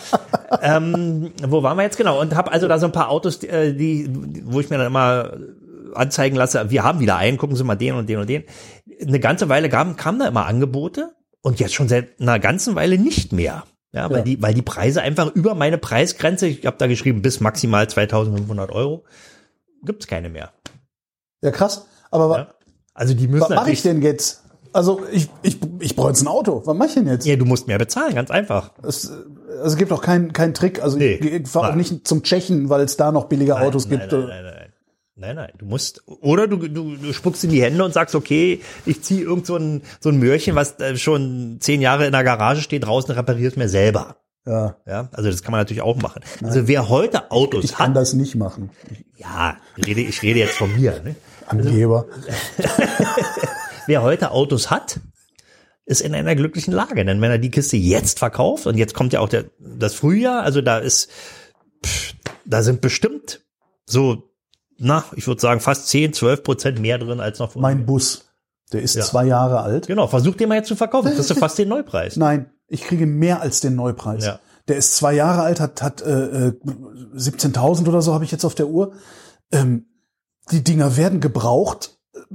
[0.62, 2.20] ähm, wo waren wir jetzt genau?
[2.20, 4.10] Und habe also da so ein paar Autos, die, äh, die,
[4.44, 5.30] wo ich mir dann immer
[5.96, 8.44] anzeigen lasse, wir haben wieder einen, gucken Sie mal den und den und den.
[9.00, 12.98] Eine ganze Weile kamen, kamen da immer Angebote und jetzt schon seit einer ganzen Weile
[12.98, 13.64] nicht mehr.
[13.92, 14.22] Ja, weil Ja.
[14.24, 18.72] die, weil die Preise einfach über meine Preisgrenze, ich habe da geschrieben, bis maximal 2500
[18.72, 19.04] Euro,
[19.84, 20.50] gibt's keine mehr.
[21.42, 21.86] Ja, krass.
[22.10, 22.48] Aber Ja.
[22.94, 24.42] Also die müssen was mache ich denn jetzt?
[24.72, 26.62] Also ich, ich, ich brauche jetzt ein Auto.
[26.64, 27.24] Was mache ich denn jetzt?
[27.26, 28.72] ja, du musst mehr bezahlen, ganz einfach.
[28.82, 30.82] Es, also es gibt auch keinen keinen Trick.
[30.82, 31.14] Also Nee.
[31.14, 31.78] ich, ich fahre auch Nein.
[31.78, 34.12] nicht zum Tschechen, weil es da noch billige Autos nein, gibt.
[34.12, 34.44] Nein,
[35.16, 35.36] nein, nein, nein.
[35.36, 38.60] Nein, nein, du musst, oder du, du, du spuckst in die Hände und sagst, okay,
[38.84, 42.24] ich ziehe irgend so ein, so ein Mörchen, was äh, schon zehn Jahre in der
[42.24, 44.16] Garage steht, draußen repariert mir selber.
[44.46, 46.22] Ja, Ja, also das kann man natürlich auch machen.
[46.42, 48.70] Also wer heute Autos ich kann hat, das nicht machen.
[49.16, 51.16] ja, rede, ich rede jetzt von mir, ne?
[51.46, 52.06] Angeber.
[53.86, 55.00] Wer heute Autos hat,
[55.84, 57.04] ist in einer glücklichen Lage.
[57.04, 60.42] Denn wenn er die Kiste jetzt verkauft, und jetzt kommt ja auch der, das Frühjahr,
[60.42, 61.10] also da ist,
[61.84, 63.42] pff, da sind bestimmt
[63.84, 64.33] so,
[64.84, 67.62] na, ich würde sagen, fast 10, 12 Prozent mehr drin als noch vorher.
[67.74, 68.26] Mein Bus,
[68.72, 69.02] der ist Ja.
[69.04, 69.86] zwei Jahre alt.
[69.86, 71.12] Genau, versuch den mal jetzt zu verkaufen.
[71.14, 72.16] Kriegst du fast den Neupreis.
[72.16, 74.24] Nein, ich kriege mehr als den Neupreis.
[74.24, 74.38] Ja.
[74.68, 76.52] Der ist zwei Jahre alt, hat, hat äh, äh,
[77.14, 78.92] 17.000 oder so habe ich jetzt auf der Uhr.
[79.52, 79.86] Ähm,
[80.50, 81.93] die Dinger werden gebraucht äh,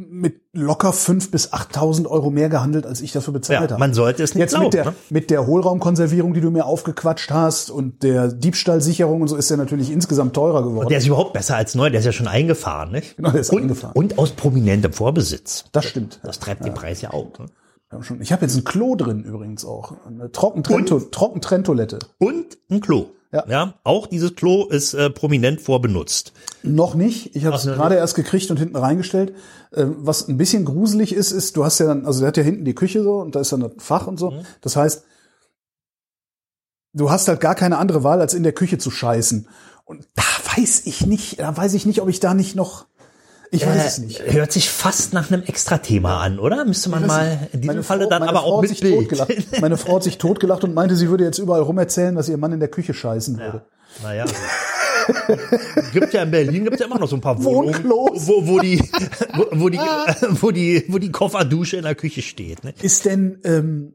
[0.10, 3.80] mit locker 5.000 bis 8.000 Euro mehr gehandelt, als ich dafür bezahlt Ja, habe.
[3.80, 4.66] man sollte es nicht Jetzt glauben.
[4.66, 4.94] mit der, ne?
[5.10, 9.58] mit der Hohlraumkonservierung, die du mir aufgequatscht hast und der Diebstahlsicherung und so ist der
[9.58, 10.90] natürlich insgesamt teurer geworden.
[10.90, 13.18] Der ist überhaupt besser als neu, der ist ja schon eingefahren, nicht?
[13.18, 13.94] Genau, der ist und, eingefahren.
[13.96, 15.66] Und aus prominentem Vorbesitz.
[15.72, 16.20] das stimmt.
[16.24, 17.28] Das treibt den Preis ja auf.
[17.40, 17.46] Ne?
[18.20, 19.94] Ich habe jetzt ein Klo drin übrigens auch.
[20.06, 22.00] Eine Trockentrennto Trockentrenntoilette.
[22.20, 23.08] Und ein Klo.
[23.32, 23.46] Ja.
[23.48, 26.34] ja auch dieses Klo ist äh, prominent vorbenutzt.
[26.64, 27.36] Noch nicht.
[27.36, 29.34] Ich habe es gerade erst gekriegt und hinten reingestellt.
[29.74, 32.44] Ähm, was ein bisschen gruselig ist, ist, du hast ja dann, also der hat ja
[32.44, 34.18] hinten die Küche so und da ist dann das Fach und Mhm.
[34.18, 34.34] so.
[34.62, 35.04] Das heißt,
[36.94, 39.48] du hast halt gar keine andere Wahl, als in der Küche zu scheißen.
[39.86, 40.24] Und da
[40.58, 42.86] weiß ich nicht, da weiß ich nicht, ob ich da nicht noch,
[43.52, 44.20] ich weiß es nicht.
[44.20, 46.66] Äh, hört sich fast nach einem Extra-Thema an, oder?
[46.66, 49.10] Müsste man mal in diesem Meine Falle Frau- dann aber Frau auch mit sich Bild.
[49.10, 49.30] totgelacht.
[49.62, 52.38] Meine Frau hat sich totgelacht und meinte, sie würde jetzt überall rum erzählen, dass ihr
[52.38, 53.66] Mann in der Küche scheißen würde.
[54.04, 54.26] Naja.
[55.94, 58.28] gibt ja in Berlin gibt's ja immer noch so ein paar Wohnungen, Wohnklos.
[58.28, 58.80] wo, wo die,
[59.34, 59.80] wo, wo die,
[60.42, 62.64] wo die, wo die Kofferdusche in der Küche steht.
[62.64, 62.74] Ne?
[62.82, 63.94] Ist denn ähm,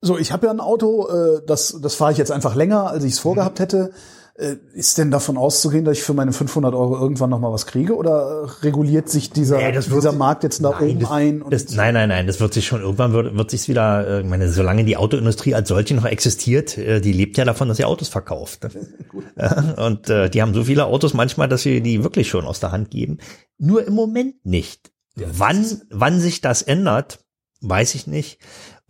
[0.00, 0.16] so?
[0.16, 3.12] Ich habe ja ein Auto, äh, das das fahre ich jetzt einfach länger, als ich
[3.12, 3.92] es vorgehabt hätte.
[4.34, 7.66] Äh, ist denn davon auszugehen, dass ich für meine 500 Euro irgendwann noch mal was
[7.66, 11.42] kriege, oder äh, reguliert sich dieser Nee, dieser sich- Markt jetzt da oben das, ein?
[11.42, 14.08] Und das, nein, nein, nein, das wird sich schon irgendwann wird, wird sich's wieder.
[14.08, 17.76] äh, Ich meine, solange die Autoindustrie als solche noch existiert, die lebt ja davon, dass
[17.76, 18.64] sie Autos verkauft.
[18.64, 18.70] Ne?
[19.36, 22.60] Ja, und äh, die haben so viele Autos manchmal, dass sie die wirklich schon aus
[22.60, 23.18] der Hand geben.
[23.58, 24.92] Nur im Moment nicht.
[25.14, 27.20] wann, wann sich das ändert,
[27.60, 28.38] weiß ich nicht.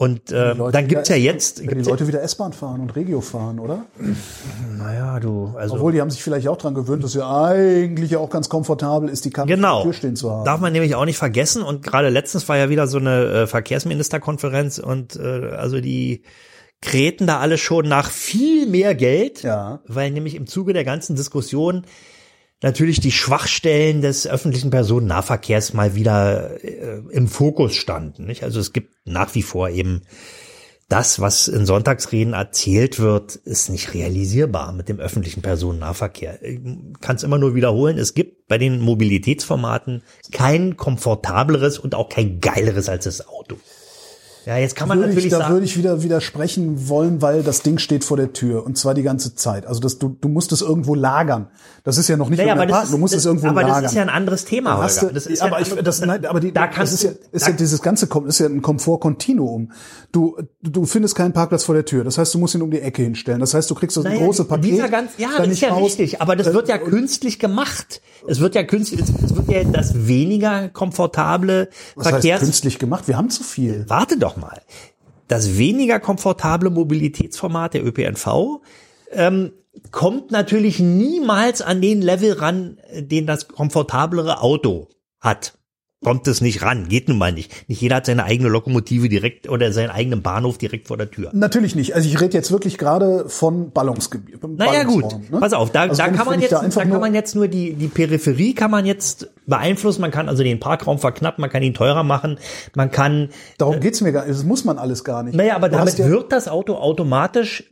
[0.03, 2.97] Und äh, dann gibt's ja wieder- jetzt, wenn die ja, Leute wieder S-Bahn fahren und
[2.97, 3.85] Regio fahren, oder?
[4.77, 8.19] naja, du, also Obwohl die haben sich vielleicht auch dran gewöhnt, dass ja eigentlich ja
[8.19, 9.83] auch ganz komfortabel ist, die Karre vor Genau.
[9.85, 10.45] Tür stehen zu haben.
[10.45, 11.63] Darf man nämlich auch nicht vergessen.
[11.63, 16.23] Und gerade letztens war ja wieder so eine äh, Verkehrsministerkonferenz und äh, also die
[16.81, 19.81] kreten da alle schon nach viel mehr Geld, Ja.
[19.87, 21.85] weil nämlich im Zuge der ganzen Diskussion
[22.63, 28.25] natürlich die Schwachstellen des öffentlichen Personennahverkehrs mal wieder äh, im Fokus standen.
[28.27, 28.45] Nicht?
[28.45, 30.03] Also es gibt nach wie vor eben
[30.89, 36.43] das, was in Sonntagsreden erzählt wird, ist nicht realisierbar mit dem öffentlichen Personennahverkehr.
[36.43, 36.61] Ich
[37.01, 37.97] kann es immer nur wiederholen.
[37.97, 43.57] Es gibt bei den Mobilitätsformaten kein komfortableres und auch kein geileres als das Auto.
[44.45, 47.43] Ja, jetzt kann man würde ich, natürlich da sagen, würde ich wieder widersprechen wollen, weil
[47.43, 49.67] das Ding steht vor der Tür und zwar die ganze Zeit.
[49.67, 51.49] Also das, du, du musst es irgendwo lagern.
[51.85, 53.83] Das ist ja noch nicht naja, aber Park, du musst das, es irgendwo aber lagern.
[53.85, 55.09] das ist ja ein anderes Thema, Holger.
[55.09, 57.47] du, Das ist aber ja, ich, das, nein, aber die, da das ist ja, ist
[57.47, 59.73] da- ja dieses ganze ist ja ein Komfortkontinuum.
[60.13, 62.05] Du, du findest keinen Parkplatz vor der Tür.
[62.05, 63.41] Das heißt, du musst ihn um die Ecke hinstellen.
[63.41, 64.65] Das heißt, du kriegst so ein Naja, große Paket.
[64.73, 65.85] Dieser ganz, ja, das ist ja raus.
[65.85, 68.01] richtig, aber das Äh, wird ja künstlich gemacht.
[68.29, 72.41] Es wird ja künstlich, es wird ja das weniger komfortable Was heißt Verkehrs...
[72.41, 73.09] künstlich gemacht?
[73.09, 73.85] Wir haben zu viel.
[73.89, 74.63] Warte doch mal.
[75.29, 78.61] Das weniger komfortable Mobilitätsformat der ÖPNV
[79.13, 79.53] ähm,
[79.91, 84.89] kommt natürlich niemals an den Level ran, den das komfortablere Auto
[85.21, 85.55] hat.
[86.03, 86.89] Kommt es nicht ran.
[86.89, 87.69] Geht nun mal nicht.
[87.69, 91.31] Nicht jeder hat seine eigene Lokomotive direkt oder seinen eigenen Bahnhof direkt vor der Tür.
[91.33, 91.95] Natürlich nicht.
[91.95, 94.41] Also ich rede jetzt wirklich gerade von Ballungsgebiet.
[94.43, 95.39] Naja gut, ne?
[95.41, 97.49] pass auf, da, also da kann man jetzt, da, da kann nur, man jetzt nur
[97.49, 100.01] die, die Peripherie kann man jetzt beeinflussen.
[100.01, 102.39] Man kann also den Parkraum verknappen, man kann ihn teurer machen,
[102.75, 104.37] man kann, Darum geht's mir gar nicht.
[104.37, 105.35] Das muss man alles gar nicht.
[105.37, 107.65] naja, aber damit ja, wird das Auto automatisch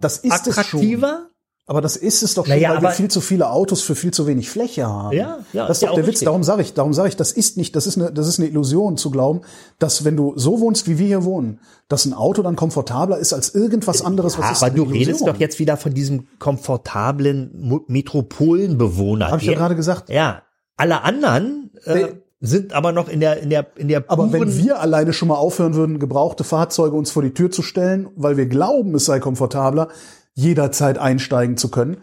[0.00, 1.30] das ist unattraktiver.
[1.70, 4.10] Aber das ist es doch schon, Naja, weil wir viel zu viele Autos für viel
[4.10, 5.14] zu wenig Fläche haben.
[5.14, 6.12] Ja, ja, das ist ja doch der Witz.
[6.12, 6.24] richtig.
[6.26, 8.48] Darum sage ich, darum sage ich, das ist nicht, das ist eine, das ist eine
[8.48, 9.42] Illusion zu glauben,
[9.78, 13.34] dass wenn du so wohnst, wie wir hier wohnen, dass ein Auto dann komfortabler ist
[13.34, 14.38] als irgendwas anderes.
[14.38, 15.28] Was Ja, ist aber du redest Illusion?
[15.28, 19.30] doch jetzt wieder von diesem komfortablen Metropolenbewohner.
[19.30, 20.08] Hab ich ja gerade gesagt.
[20.10, 20.42] Ja,
[20.76, 22.06] alle anderen äh, Nee.
[22.40, 25.34] sind aber noch in der in der in der Aber wenn wir alleine schon mal
[25.36, 29.18] aufhören würden, gebrauchte Fahrzeuge uns vor die Tür zu stellen, weil wir glauben, es sei
[29.18, 29.88] komfortabler,
[30.38, 31.96] jederzeit einsteigen zu können,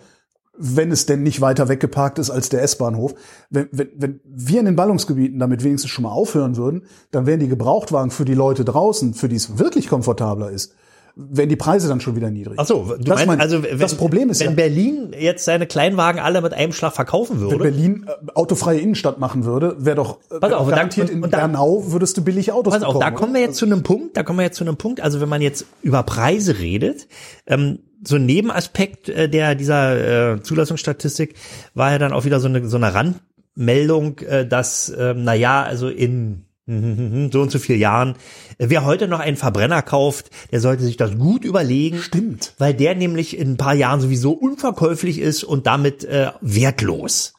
[0.58, 3.16] wenn es denn nicht weiter weggeparkt ist als der S-Bahnhof.
[3.50, 7.40] Wenn, wenn, wenn wir in den Ballungsgebieten damit wenigstens schon mal aufhören würden, dann wären
[7.40, 10.76] die Gebrauchtwagen für die Leute draußen, für die es wirklich komfortabler ist,
[11.18, 12.56] wären die Preise dann schon wieder niedrig.
[12.60, 15.46] Ach so, du Das meinst, mein- also wenn, das Problem ist wenn ja- Berlin jetzt
[15.46, 19.78] seine Kleinwagen alle mit einem Schlag verkaufen Wenn würde, Berlin äh, autofreie Innenstadt machen würde,
[19.80, 22.74] wäre doch äh, Pass auf, und garantiert in und dann- Bernau würdest du billig Autos
[22.74, 24.64] Pass auf, da bekommen, kommen wir jetzt zu einem Punkt, da kommen wir jetzt zu
[24.66, 27.08] einem Punkt, also wenn man jetzt über Preise redet,
[27.48, 31.36] ähm, so ein Nebenaspekt äh, der dieser äh, Zulassungsstatistik
[31.74, 35.64] war ja dann auch wieder so eine so eine Randmeldung, äh, dass ähm, na ja,
[35.64, 36.45] also in
[37.32, 38.16] so und so vielen Jahren,
[38.58, 42.00] wer heute noch einen Verbrenner kauft, der sollte sich das gut überlegen.
[42.00, 42.54] Stimmt.
[42.58, 47.34] Weil der nämlich in ein paar Jahren sowieso unverkäuflich ist und damit äh, wertlos.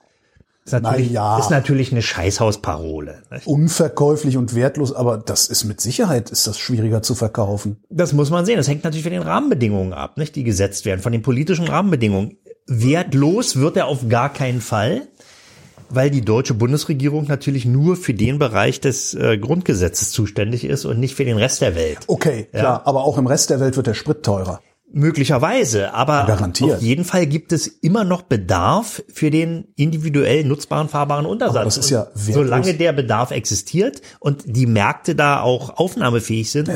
[0.65, 1.39] Ist natürlich, ja.
[1.39, 3.23] ist natürlich eine Scheißhausparole.
[3.31, 3.47] nicht?
[3.47, 7.77] unverkäuflich und wertlos, aber das ist mit Sicherheit ist das schwieriger zu verkaufen.
[7.89, 8.57] Das muss man sehen.
[8.57, 12.39] Das hängt natürlich von den Rahmenbedingungen ab, nicht, die gesetzt werden, von den politischen Rahmenbedingungen.
[12.67, 15.07] Wertlos wird er auf gar keinen Fall,
[15.89, 20.99] weil die deutsche Bundesregierung natürlich nur für den Bereich des äh, Grundgesetzes zuständig ist und
[20.99, 21.99] nicht für den Rest der Welt.
[22.07, 24.61] Okay, klar, aber auch im Rest der Welt wird der Sprit teurer.
[24.97, 26.77] Möglicherweise, aber Garantiert.
[26.77, 31.57] auf jeden Fall gibt es immer noch Bedarf für den individuell nutzbaren fahrbaren Untersatz.
[31.57, 32.35] Aber das ist ja wertlos.
[32.35, 36.71] Solange der Bedarf existiert und die Märkte da auch aufnahmefähig sind,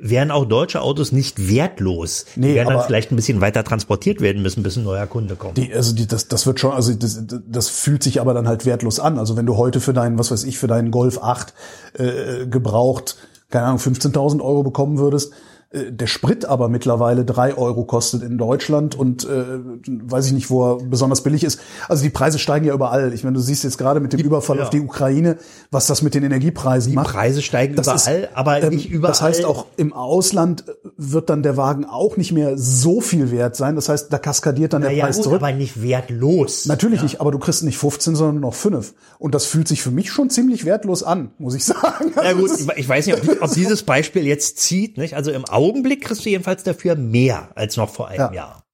[0.00, 2.26] werden auch deutsche Autos nicht wertlos.
[2.34, 5.36] Nee, die werden dann vielleicht ein bisschen weiter transportiert werden müssen, bis ein neuer Kunde
[5.36, 5.56] kommt.
[5.56, 8.66] Die, also die, das, das wird schon, also das, das fühlt sich aber dann halt
[8.66, 9.16] wertlos an.
[9.16, 11.54] Also wenn du heute für deinen, was weiß ich, für deinen Golf 8
[11.92, 13.14] äh, gebraucht,
[13.48, 15.32] keine Ahnung, 15.000 Euro bekommen würdest,
[15.72, 19.44] äh, der Sprit aber mittlerweile drei Euro kostet in Deutschland und äh,
[19.86, 21.60] weiß ich nicht, wo er besonders billig ist.
[21.88, 23.12] Also die Preise steigen ja überall.
[23.14, 24.64] Ich meine, du siehst jetzt gerade mit dem Überfall ja.
[24.64, 25.36] auf die Ukraine,
[25.70, 27.14] was das mit den Energiepreisen die macht.
[27.14, 29.12] Preise steigen Das ist, überall, aber ähm, nicht überall.
[29.12, 30.64] Das heißt, auch im Ausland
[30.96, 33.76] wird dann der Wagen auch nicht mehr so viel wert sein.
[33.76, 35.42] Das heißt, da kaskadiert dann der naja, Preis gut, zurück.
[35.42, 36.66] aber nicht wertlos.
[36.66, 38.92] Natürlich nicht, aber du kriegst nicht 15, sondern noch 5.
[39.18, 42.12] Und das fühlt sich für mich schon ziemlich wertlos an, muss ich sagen.
[42.16, 44.98] Ja Also gut, ist- ich ich weiß nicht, ob, ob dieses Beispiel jetzt zieht.
[44.98, 45.14] Nicht?
[45.14, 48.32] Also im Augenblick kriegst du jedenfalls dafür mehr als noch vor einem Ja.
[48.32, 48.64] Jahr.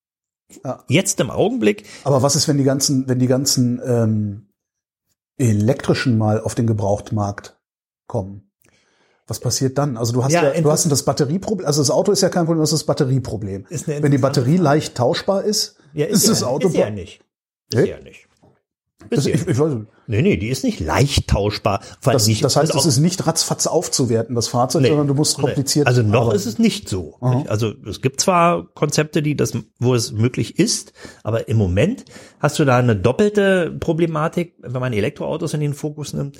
[0.65, 0.85] Ja.
[0.89, 4.49] Jetzt im Augenblick, Aber was ist, wenn die ganzen, wenn die ganzen ähm,
[5.39, 7.59] elektrischen mal auf den Gebrauchtmarkt
[8.07, 8.51] kommen?
[9.27, 9.97] Was passiert dann?
[9.97, 12.47] Also du hast Ja, ja, du hast das Batterieproblem, also das Auto ist ja kein
[12.47, 13.67] Problem, das ist das Batterieproblem.
[13.69, 17.25] Ist Wenn die Batterie leicht tauschbar ist, ja, ist, ja, das Auto ist ja nicht.
[17.75, 18.26] Ist ja nicht.
[19.11, 19.87] Das, ich, ich weiß, nicht.
[20.07, 21.81] Nee, nee, die ist nicht leicht tauschbar.
[22.03, 24.89] Das, nicht, das heißt, es ist nicht ratzfatz aufzuwerten, das Fahrzeug, Nee.
[24.89, 25.87] sondern du musst kompliziert.
[25.87, 26.37] Also noch arbeiten.
[26.37, 27.17] ist es nicht so.
[27.21, 27.49] nicht?
[27.49, 32.05] Also es gibt zwar Konzepte, die das, wo es möglich ist, aber im Moment
[32.41, 36.39] hast du da eine doppelte Problematik, wenn man Elektroautos in den Fokus nimmt.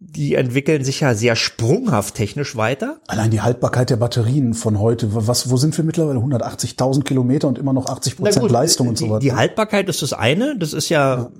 [0.00, 3.00] Die entwickeln sich ja sehr sprunghaft technisch weiter.
[3.08, 6.20] Allein die Haltbarkeit der Batterien von heute, was, wo sind wir mittlerweile?
[6.20, 9.18] 180.000 Kilometer und immer noch 80 Na Prozent Leistung und so weiter.
[9.18, 11.30] Die Haltbarkeit ist das eine, das ist ja, ja,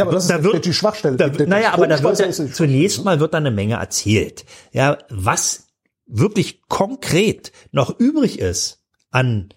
[0.00, 1.16] aber das da ist wird- die Schwachstelle.
[1.16, 4.44] da, der naja, aber da wird ja, die zunächst mal wird da eine Menge erzählt.
[4.72, 5.66] Ja, was
[6.06, 9.52] wirklich konkret noch übrig ist an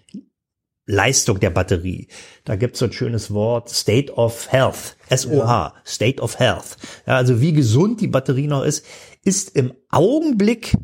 [0.88, 2.08] Leistung der Batterie.
[2.44, 6.78] Da gibt's so ein schönes Wort, State of Health, SOH, State of Health.
[7.08, 8.86] Ja, also wie gesund die Batterie noch ist,
[9.24, 10.78] ist im Augenblick,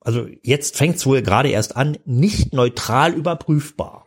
[0.00, 4.05] also jetzt fängt's wohl gerade erst an, nicht neutral überprüfbar.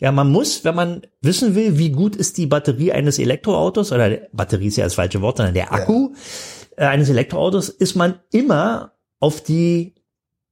[0.00, 4.08] Ja, man muss, wenn man wissen will, wie gut ist die Batterie eines Elektroautos, oder
[4.10, 6.14] der- Batterie ist ja das falsche Wort, sondern der Akku
[6.76, 9.94] äh, eines Elektroautos, ist man immer auf die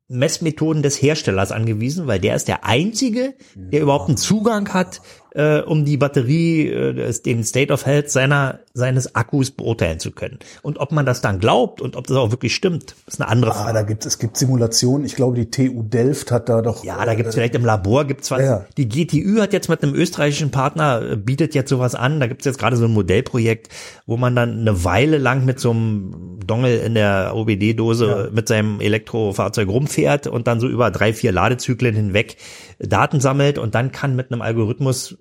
[0.08, 5.00] Messmethoden des Herstellers angewiesen, weil der ist der einzige, der überhaupt einen Zugang hat
[5.34, 10.38] äh, um die Batterie, äh, den State of Health seiner seines Akkus beurteilen zu können.
[10.62, 13.52] Und ob man das dann glaubt und ob das auch wirklich stimmt, ist eine andere
[13.52, 13.68] Frage.
[13.68, 15.04] Ah, da gibt es gibt Simulationen.
[15.04, 16.82] Ich glaube, die TU Delft hat da doch.
[16.82, 18.40] Ja, da gibt es vielleicht im Labor gibt's was.
[18.40, 18.64] Ja.
[18.76, 22.20] Die GTÜ hat jetzt mit einem österreichischen Partner äh, bietet jetzt sowas an.
[22.20, 23.68] Da gibt's jetzt gerade so ein Modellprojekt,
[24.06, 28.80] wo man dann eine Weile lang mit so einem Dongle in der OBD-Dose mit seinem
[28.80, 32.36] Elektrofahrzeug rumfährt und dann so über drei, vier Ladezyklen hinweg
[32.78, 35.18] Daten sammelt und dann kann mit einem Algorithmus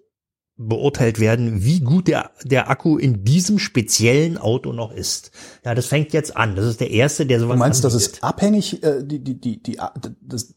[0.57, 5.31] beurteilt werden, wie gut der, der Akku in diesem speziellen Auto noch ist.
[5.65, 6.55] Ja, das fängt jetzt an.
[6.55, 8.13] Das ist der erste, der sowas Du meinst, das anbietet.
[8.17, 9.79] ist abhängig, äh, die, die, die, die,
[10.21, 10.53] das,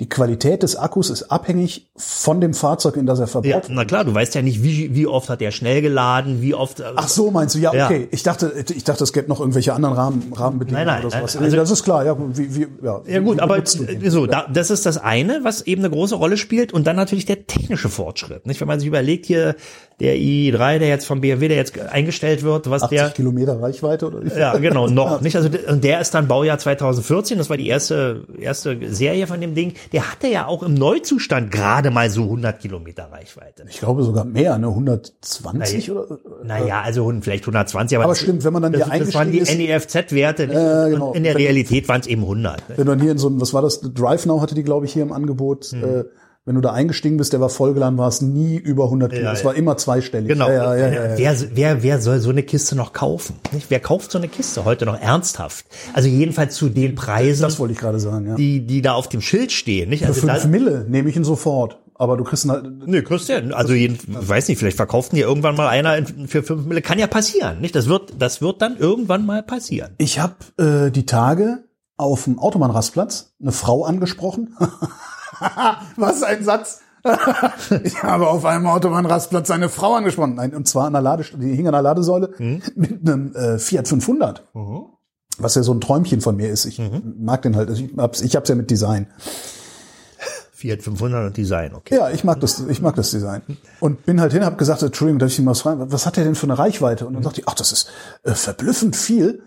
[0.00, 3.84] die Qualität des Akkus ist abhängig von dem Fahrzeug, in das er verbaut Ja, na
[3.84, 6.80] klar, du weißt ja nicht, wie, wie oft hat der schnell geladen, wie oft.
[6.80, 7.58] äh, Ach so, meinst du?
[7.60, 7.86] Ja, Ja.
[7.86, 8.08] okay.
[8.10, 11.36] Ich dachte, ich dachte, es gäbe noch irgendwelche anderen Rahmen, Rahmenbedingungen Nein, nein, oder sowas.
[11.36, 12.16] also- das ist klar, ja.
[12.18, 15.82] Wie, wie, ja, Ja gut, wie aber so, da, das ist das eine, was eben
[15.82, 18.46] eine große Rolle spielt und dann natürlich der technische Fortschritt.
[18.46, 19.54] Nicht, wenn man sich überlegt hier
[20.00, 24.06] der i3, der jetzt vom BMW, der jetzt eingestellt wird, was 80 der Kilometer Reichweite
[24.08, 25.36] oder ja, genau, noch nicht.
[25.36, 29.54] Also und der ist dann Baujahr 2014, das war die erste erste Serie von dem
[29.54, 29.74] Ding.
[29.92, 33.64] Der hatte ja auch im Neuzustand gerade mal so 100 Kilometer Reichweite.
[33.68, 34.68] Ich glaube sogar mehr, ne?
[34.68, 36.18] 120 Na, oder?
[36.44, 39.30] Naja, also hun- vielleicht 120, aber, Aber stimmt, wenn man dann das, hier das waren
[39.32, 40.44] die NEFZ-Werte.
[40.44, 41.08] Ja, genau.
[41.10, 42.68] Und in der Realität waren es eben 100.
[42.68, 42.78] ne?
[42.78, 43.80] Wenn dann hier in so einem, was war das?
[43.80, 45.66] Drive Now hatte die, glaube ich, hier im Angebot.
[45.66, 45.82] Hm.
[45.84, 46.04] Äh,
[46.44, 49.24] wenn du da eingestiegen bist, der war vollgeladen, war es nie über 100 Kilo.
[49.24, 49.44] Ja, Es ja.
[49.44, 50.28] war immer zweistellig.
[50.28, 50.48] Genau.
[50.48, 51.18] Ja, ja, ja, ja, ja.
[51.18, 53.36] Wer, wer, wer soll so eine Kiste noch kaufen?
[53.52, 53.70] Nicht?
[53.70, 55.66] Wer kauft so eine Kiste heute noch ernsthaft?
[55.92, 58.34] Also jedenfalls zu den Preisen, Das wollte ich gerade sagen, ja.
[58.34, 59.88] die, die da auf dem Schild stehen.
[59.90, 60.00] Nicht?
[60.02, 61.78] Für Also fünf da, Mille nehme ich ihn sofort.
[61.94, 65.26] Aber du kriegst ihn halt, Nö, Christian, also jeden, weiß nicht, vielleicht verkauft ihn ja
[65.28, 66.82] irgendwann mal einer in- für fünf Mille.
[66.82, 67.76] Kann ja passieren, nicht?
[67.76, 69.94] Das wird, das wird dann irgendwann mal passieren.
[69.98, 74.56] Ich habe äh, die Tage auf dem Autobahnrastplatz eine Frau angesprochen.
[75.96, 76.80] Was ein Satz.
[77.82, 80.36] ich habe auf einem Autobahnrastplatz eine Frau angesprochen.
[80.36, 82.32] Nein, und zwar an der Lade, die hing an der Ladesäule
[82.76, 84.44] mit einem äh, Fiat 500.
[85.38, 86.64] Was ja so ein Träumchen von mir ist.
[86.66, 86.80] Ich
[87.18, 87.70] mag den halt.
[87.70, 89.08] Ich hab's, ich hab's ja mit Design.
[90.62, 91.96] Fiat 500 und Design, okay.
[91.96, 93.42] Ja, ich mag das, ich mag das Design.
[93.80, 95.90] Und bin halt hin, habe gesagt, Entschuldigung, darf ich mal was fragen?
[95.90, 97.04] Was hat der denn für eine Reichweite?
[97.04, 97.88] Und dann sagte ich, ach, das ist
[98.22, 99.42] äh, verblüffend viel.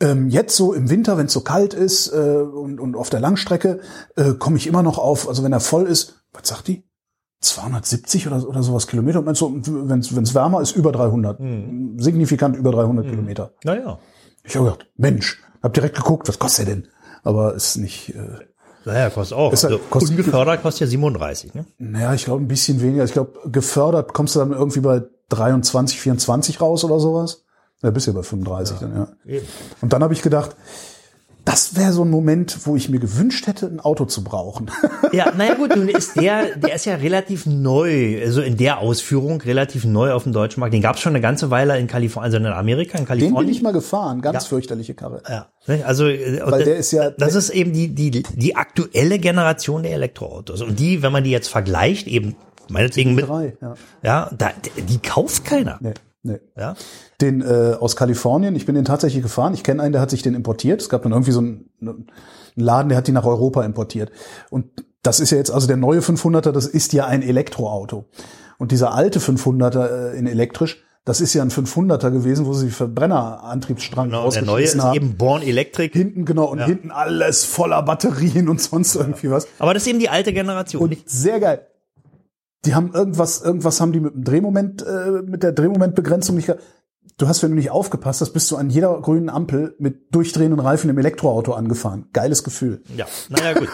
[0.00, 3.20] Ähm, jetzt so im Winter, wenn es so kalt ist äh, und, und auf der
[3.20, 3.80] Langstrecke,
[4.16, 6.84] äh, komme ich immer noch auf, also wenn er voll ist, was sagt die?
[7.42, 9.20] 270 oder, oder sowas Kilometer.
[9.26, 11.38] Und so, wenn es wärmer ist, über 300.
[11.98, 13.52] Signifikant über 300 Kilometer.
[13.64, 13.98] Naja.
[14.44, 16.88] Ich habe gedacht, Mensch, hab direkt geguckt, was kostet der denn?
[17.22, 18.38] Aber ist nicht, äh,
[18.86, 19.52] Naja, kostet auch.
[19.52, 21.66] Ist halt- also, kostet- ungefördert kostet ja 37, ne?
[21.78, 23.04] Naja, ich glaube ein bisschen weniger.
[23.04, 27.44] Ich glaube, gefördert kommst du dann irgendwie bei 23, 24 raus oder sowas.
[27.82, 29.38] Ja, bist ja bei 35 dann, ja.
[29.80, 30.54] Und dann habe ich gedacht,
[31.46, 34.70] das wäre so ein Moment, wo ich mir gewünscht hätte, ein Auto zu brauchen.
[35.12, 39.40] Ja, naja gut, nun ist der, der ist ja relativ neu, also in der Ausführung
[39.40, 40.72] relativ neu auf dem deutschen Markt.
[40.72, 43.46] Den gab es schon eine ganze Weile in Kalifornien, also in Amerika, in Den Kalifornien.
[43.46, 44.48] bin ich mal gefahren, ganz Ja.
[44.50, 45.20] fürchterliche Karre.
[45.28, 48.54] Ja, ne, also äh, Weil das- der ist ja- das ist eben die die die
[48.54, 52.36] aktuelle Generation der Elektroautos und die, wenn man die jetzt vergleicht, eben
[52.68, 53.74] meinetwegen mit Drei, ja.
[54.04, 54.50] ja, da,
[54.88, 55.78] die kauft keiner.
[55.80, 56.40] Nee, nee.
[56.56, 56.74] Ja,
[57.20, 59.54] Den äh, aus Kalifornien, ich bin den tatsächlich gefahren.
[59.54, 60.80] Ich kenne einen, der hat sich den importiert.
[60.80, 62.06] Es gab dann irgendwie so einen, einen
[62.56, 64.10] Laden, der hat die nach Europa importiert.
[64.50, 64.66] Und
[65.02, 68.06] das ist ja jetzt, also der neue 500er, das ist ja ein Elektroauto.
[68.58, 72.66] Und dieser alte 500er äh, in elektrisch, das ist ja ein 500er gewesen, wo sie
[72.66, 74.94] die Verbrennerantriebsstrang genau, der neue ist haben.
[74.94, 79.48] eben Born Electric, Hinten, genau, und hinten alles voller Batterien und sonst irgendwie was.
[79.58, 80.82] aber das ist eben die alte Generation.
[80.82, 81.66] Und sehr geil.
[82.66, 86.52] Die haben irgendwas, irgendwas haben die mit dem Drehmoment, äh, mit der Drehmomentbegrenzung nicht.
[87.16, 90.60] Du hast, wenn du nicht aufgepasst hast, bist du an jeder grünen Ampel mit durchdrehenden
[90.60, 92.08] Reifen im Elektroauto angefahren.
[92.12, 92.82] Geiles Gefühl.
[92.96, 93.68] ja, naja gut.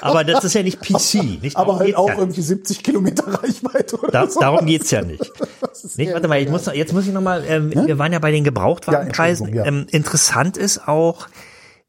[0.00, 1.56] Aber das ist ja nicht PC, nicht?
[1.56, 2.18] Aber halt auch ja.
[2.18, 4.38] irgendwie 70 Kilometer Reichweite oder Da, so.
[4.40, 5.20] darum geht's ja nicht.
[5.60, 8.12] nicht sehr warte mal, ich muss, noch- jetzt muss ich noch mal, ähm, wir waren
[8.12, 9.52] ja bei den Gebrauchtwagenpreisen.
[9.54, 11.26] Ja, ähm, interessant ist auch,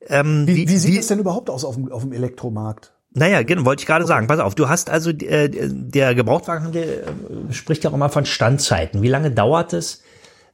[0.08, 2.92] ähm, Wie, wie sieht es denn überhaupt aus auf dem, auf dem Elektromarkt?
[3.13, 4.28] Naja, genau, wollte ich gerade sagen.
[4.28, 7.06] Pass auf, du hast also, äh, der Gebrauchtwagenhandel
[7.49, 9.02] äh, spricht ja auch immer von Standzeiten.
[9.02, 10.02] Wie lange dauert es,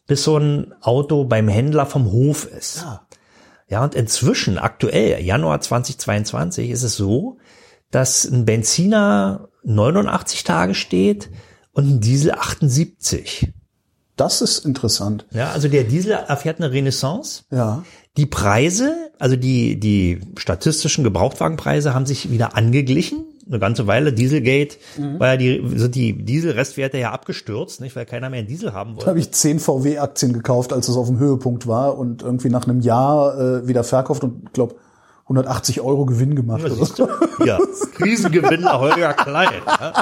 [0.07, 2.81] bis so ein Auto beim Händler vom Hof ist?
[2.81, 3.01] Ja.
[3.69, 7.37] Ja, und inzwischen, aktuell, Januar 2022, ist es so,
[7.91, 11.29] dass ein Benziner 89 Tage steht
[11.71, 13.53] und ein Diesel 78.
[14.15, 15.27] Das ist interessant.
[15.31, 17.43] Ja, also der Diesel erfährt eine Renaissance.
[17.51, 17.83] Ja.
[18.17, 23.25] Die Preise, also die, die statistischen Gebrauchtwagenpreise haben sich wieder angeglichen.
[23.47, 24.13] Eine ganze Weile.
[24.13, 24.77] Dieselgate
[25.17, 28.91] war ja die, sind die Dieselrestwerte ja abgestürzt, nicht, weil keiner mehr einen Diesel haben
[28.91, 29.07] Da wollte.
[29.09, 32.79] habe ich 10 VW-Aktien gekauft, als es auf dem Höhepunkt war und irgendwie nach einem
[32.79, 34.75] Jahr äh, wieder verkauft und glaube
[35.23, 36.61] 180 Euro Gewinn gemacht.
[36.63, 37.09] Ja, Oder?
[37.45, 37.59] Ja,
[37.95, 39.49] Krisengewinner Holger Klein.
[39.67, 39.93] Ja.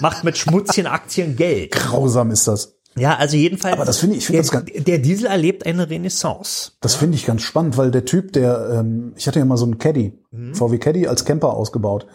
[0.00, 1.72] macht mit schmutzigen Aktien Geld.
[1.72, 2.74] Grausam ist das.
[2.96, 3.74] Ja, also jedenfalls.
[3.74, 6.72] Aber das finde ich- ich finde der, das ganz- der Diesel erlebt eine Renaissance.
[6.80, 9.64] Das finde ich ganz spannend, weil der Typ, der, ähm, ich hatte ja mal so
[9.64, 10.12] einen Caddy,
[10.52, 12.06] VW Caddy als Camper ausgebaut.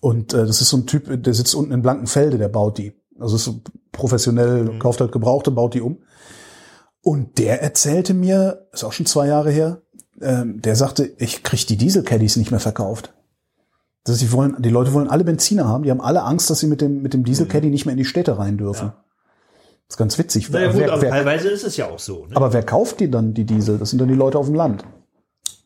[0.00, 2.94] Und äh, das ist so ein Typ, der sitzt unten in Blankenfelde, der baut die.
[3.18, 3.60] Also ist so
[3.92, 5.98] professionell, kauft halt Gebrauchte, baut die um.
[7.00, 9.82] Und der erzählte mir, ist auch schon zwei Jahre her,
[10.20, 13.14] ähm, der sagte, ich krieg die Diesel-Caddies nicht mehr verkauft.
[14.04, 16.60] Das ist, die, wollen, die Leute wollen alle Benziner haben, die haben alle Angst, dass
[16.60, 18.92] sie mit dem, mit dem Diesel-Caddy nicht mehr in die Städte rein dürfen.
[19.88, 20.50] Das ist ganz witzig.
[20.50, 22.26] Naja, gut, wer, aber wer, teilweise ist es ja auch so.
[22.26, 22.36] Ne?
[22.36, 23.78] aber wer kauft die dann, die Diesel?
[23.78, 24.84] Das sind dann die Leute auf dem Land.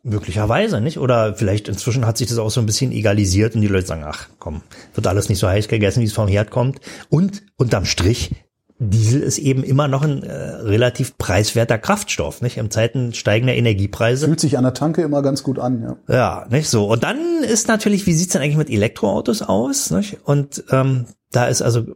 [0.04, 0.98] Möglicherweise, nicht?
[0.98, 4.04] Oder vielleicht inzwischen hat sich das auch so ein bisschen egalisiert und die Leute sagen,
[4.04, 4.62] ach komm,
[4.94, 6.80] wird alles nicht so heiß gegessen, wie es vom Herd kommt.
[7.08, 8.32] Und unterm Strich,
[8.78, 12.58] Diesel ist eben immer noch ein äh, relativ preiswerter Kraftstoff, nicht?
[12.58, 14.26] Im Zeiten steigender Energiepreise.
[14.26, 16.14] Fühlt sich an der Tanke immer ganz gut an, ja.
[16.14, 16.86] Ja, nicht so.
[16.86, 19.90] Und dann ist natürlich, wie sieht's denn eigentlich mit Elektroautos aus?
[19.90, 20.18] Nicht?
[20.24, 21.86] Und ähm, da ist also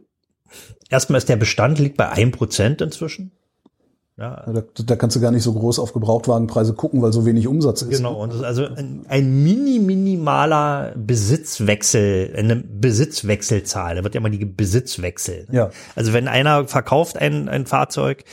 [0.89, 3.31] erstmal ist der Bestand liegt bei ein Prozent inzwischen.
[4.17, 7.47] Ja, Da, da kannst du gar nicht so groß auf Gebrauchtwagenpreise gucken, weil so wenig
[7.47, 7.97] Umsatz ist.
[7.97, 13.95] Genau, und das ist also ein, ein mini minimaler Besitzwechsel, eine Besitzwechselzahl.
[13.95, 15.47] Da wird ja immer die Besitzwechsel.
[15.51, 15.69] Ja.
[15.95, 18.23] Also wenn einer verkauft ein, ein Fahrzeug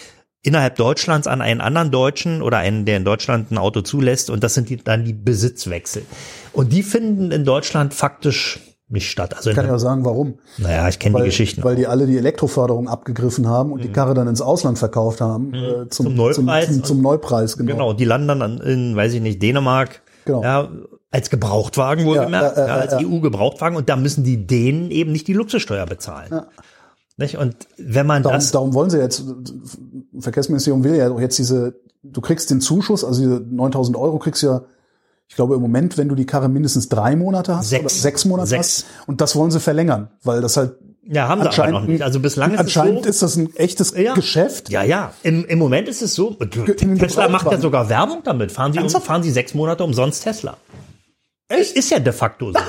[0.41, 4.43] innerhalb Deutschlands an einen anderen Deutschen oder einen, der in Deutschland ein Auto zulässt, und
[4.43, 6.05] das sind die, dann die Besitzwechsel.
[6.55, 8.59] Und die finden in Deutschland faktisch
[8.89, 9.35] nicht statt.
[9.37, 10.35] Also Ich kann ja sagen, warum.
[10.59, 11.65] naja, ich kenne die Geschichten.
[11.65, 15.55] weil die alle die Elektroförderung abgegriffen haben und die Karre dann ins Ausland verkauft haben.
[15.55, 16.09] Äh, zum, Mhm.
[16.09, 16.67] Zum Neupreis.
[16.67, 17.73] Zum, zum, Neupreis, genau.
[17.73, 20.03] Genau, die landen dann in, weiß ich nicht, Dänemark.
[20.27, 20.43] Genau.
[20.43, 20.69] Ja,
[21.11, 23.09] als Gebrauchtwagen wohlgemerkt, Ja, ja, ja, ja, als ja.
[23.09, 26.43] EU-Gebrauchtwagen und da müssen die Dänen eben nicht die Luxussteuer bezahlen.
[27.17, 27.39] Nicht?
[27.39, 29.25] Und wenn man Darum, das, darum wollen sie jetzt,
[30.19, 34.43] Verkehrsministerium will ja doch jetzt diese, du kriegst den Zuschuss, also diese 9000 Euro kriegst
[34.43, 34.63] du ja,
[35.29, 37.85] ich glaube im Moment, wenn du die Karre mindestens drei Monate hast, Sechs.
[37.85, 38.85] oder sechs Monate Sechs.
[38.85, 41.87] hast, und das wollen sie verlängern, weil das halt ja, haben sie aber anscheinend, noch
[41.87, 42.03] nicht.
[42.03, 44.15] Also bislang ist es anscheinend so, ist das ein echtes Ja.
[44.15, 44.71] Geschäft.
[44.71, 48.53] ja, ja, im, im Moment ist es so, Tesla macht ja sogar Werbung damit.
[48.53, 50.57] Fahren Sie, um, fahren Sie sechs Monate umsonst Tesla.
[51.49, 51.77] Echt?
[51.77, 52.59] Ist ja de facto so.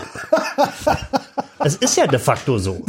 [1.60, 2.86] Es ist ja de facto so.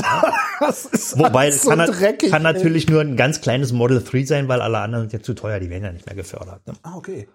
[1.14, 2.30] Wobei, es so kann, dreckig.
[2.30, 5.32] kann natürlich nur ein ganz kleines Model 3 sein, weil alle anderen sind ja zu
[5.34, 6.66] teuer, die werden ja nicht mehr gefördert.
[6.66, 6.74] Ne?
[6.82, 7.26] Ah, okay.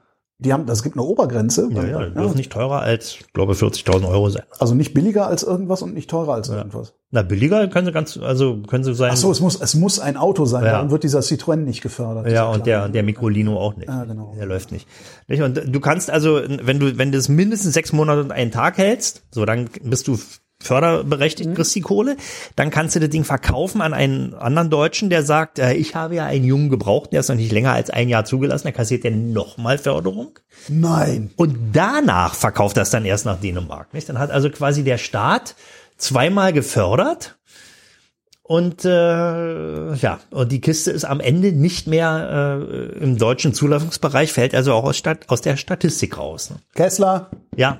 [0.44, 1.70] Die haben, das gibt eine Obergrenze.
[1.72, 4.42] Ja, ja, die dürfen nicht teurer als, ich glaube, 40.000 Euro sein.
[4.60, 6.96] Also nicht billiger als irgendwas und nicht teurer als irgendwas.
[7.12, 9.12] Na, billiger können sie ganz, also können sie sein.
[9.14, 10.72] Ach so, es muss, es muss ein Auto sein, Ja.
[10.72, 12.28] darum wird dieser Citroën nicht gefördert.
[12.32, 13.88] ja, und der, der Microlino auch nicht.
[13.90, 14.34] Ah, genau.
[14.36, 14.88] Der läuft nicht.
[15.28, 15.44] nicht.
[15.44, 18.78] Und du kannst also, wenn du, wenn du es mindestens sechs Monate und einen Tag
[18.80, 20.18] hältst, so, dann bist du
[20.62, 21.54] förderberechtigt, Mhm.
[21.56, 22.18] kriegst die Kohle,
[22.56, 26.16] dann kannst du das Ding verkaufen an einen anderen Deutschen, der sagt, äh, ich habe
[26.16, 29.04] ja einen Jungen gebraucht, der ist noch nicht länger als ein Jahr zugelassen, der kassiert
[29.04, 30.40] ja nochmal Förderung.
[30.68, 31.32] Nein.
[31.36, 33.94] Und danach verkauft das dann erst nach Dänemark.
[33.94, 34.08] Nicht?
[34.10, 35.56] Dann hat also quasi der Staat
[35.98, 37.38] zweimal gefördert.
[38.44, 44.34] Und äh, ja, und die Kiste ist am Ende nicht mehr äh, im deutschen Zulassungsbereich,
[44.34, 46.50] fällt also auch aus, Stat aus der Statistik raus.
[46.50, 46.58] Ne?
[46.76, 47.80] Kessler, Ja,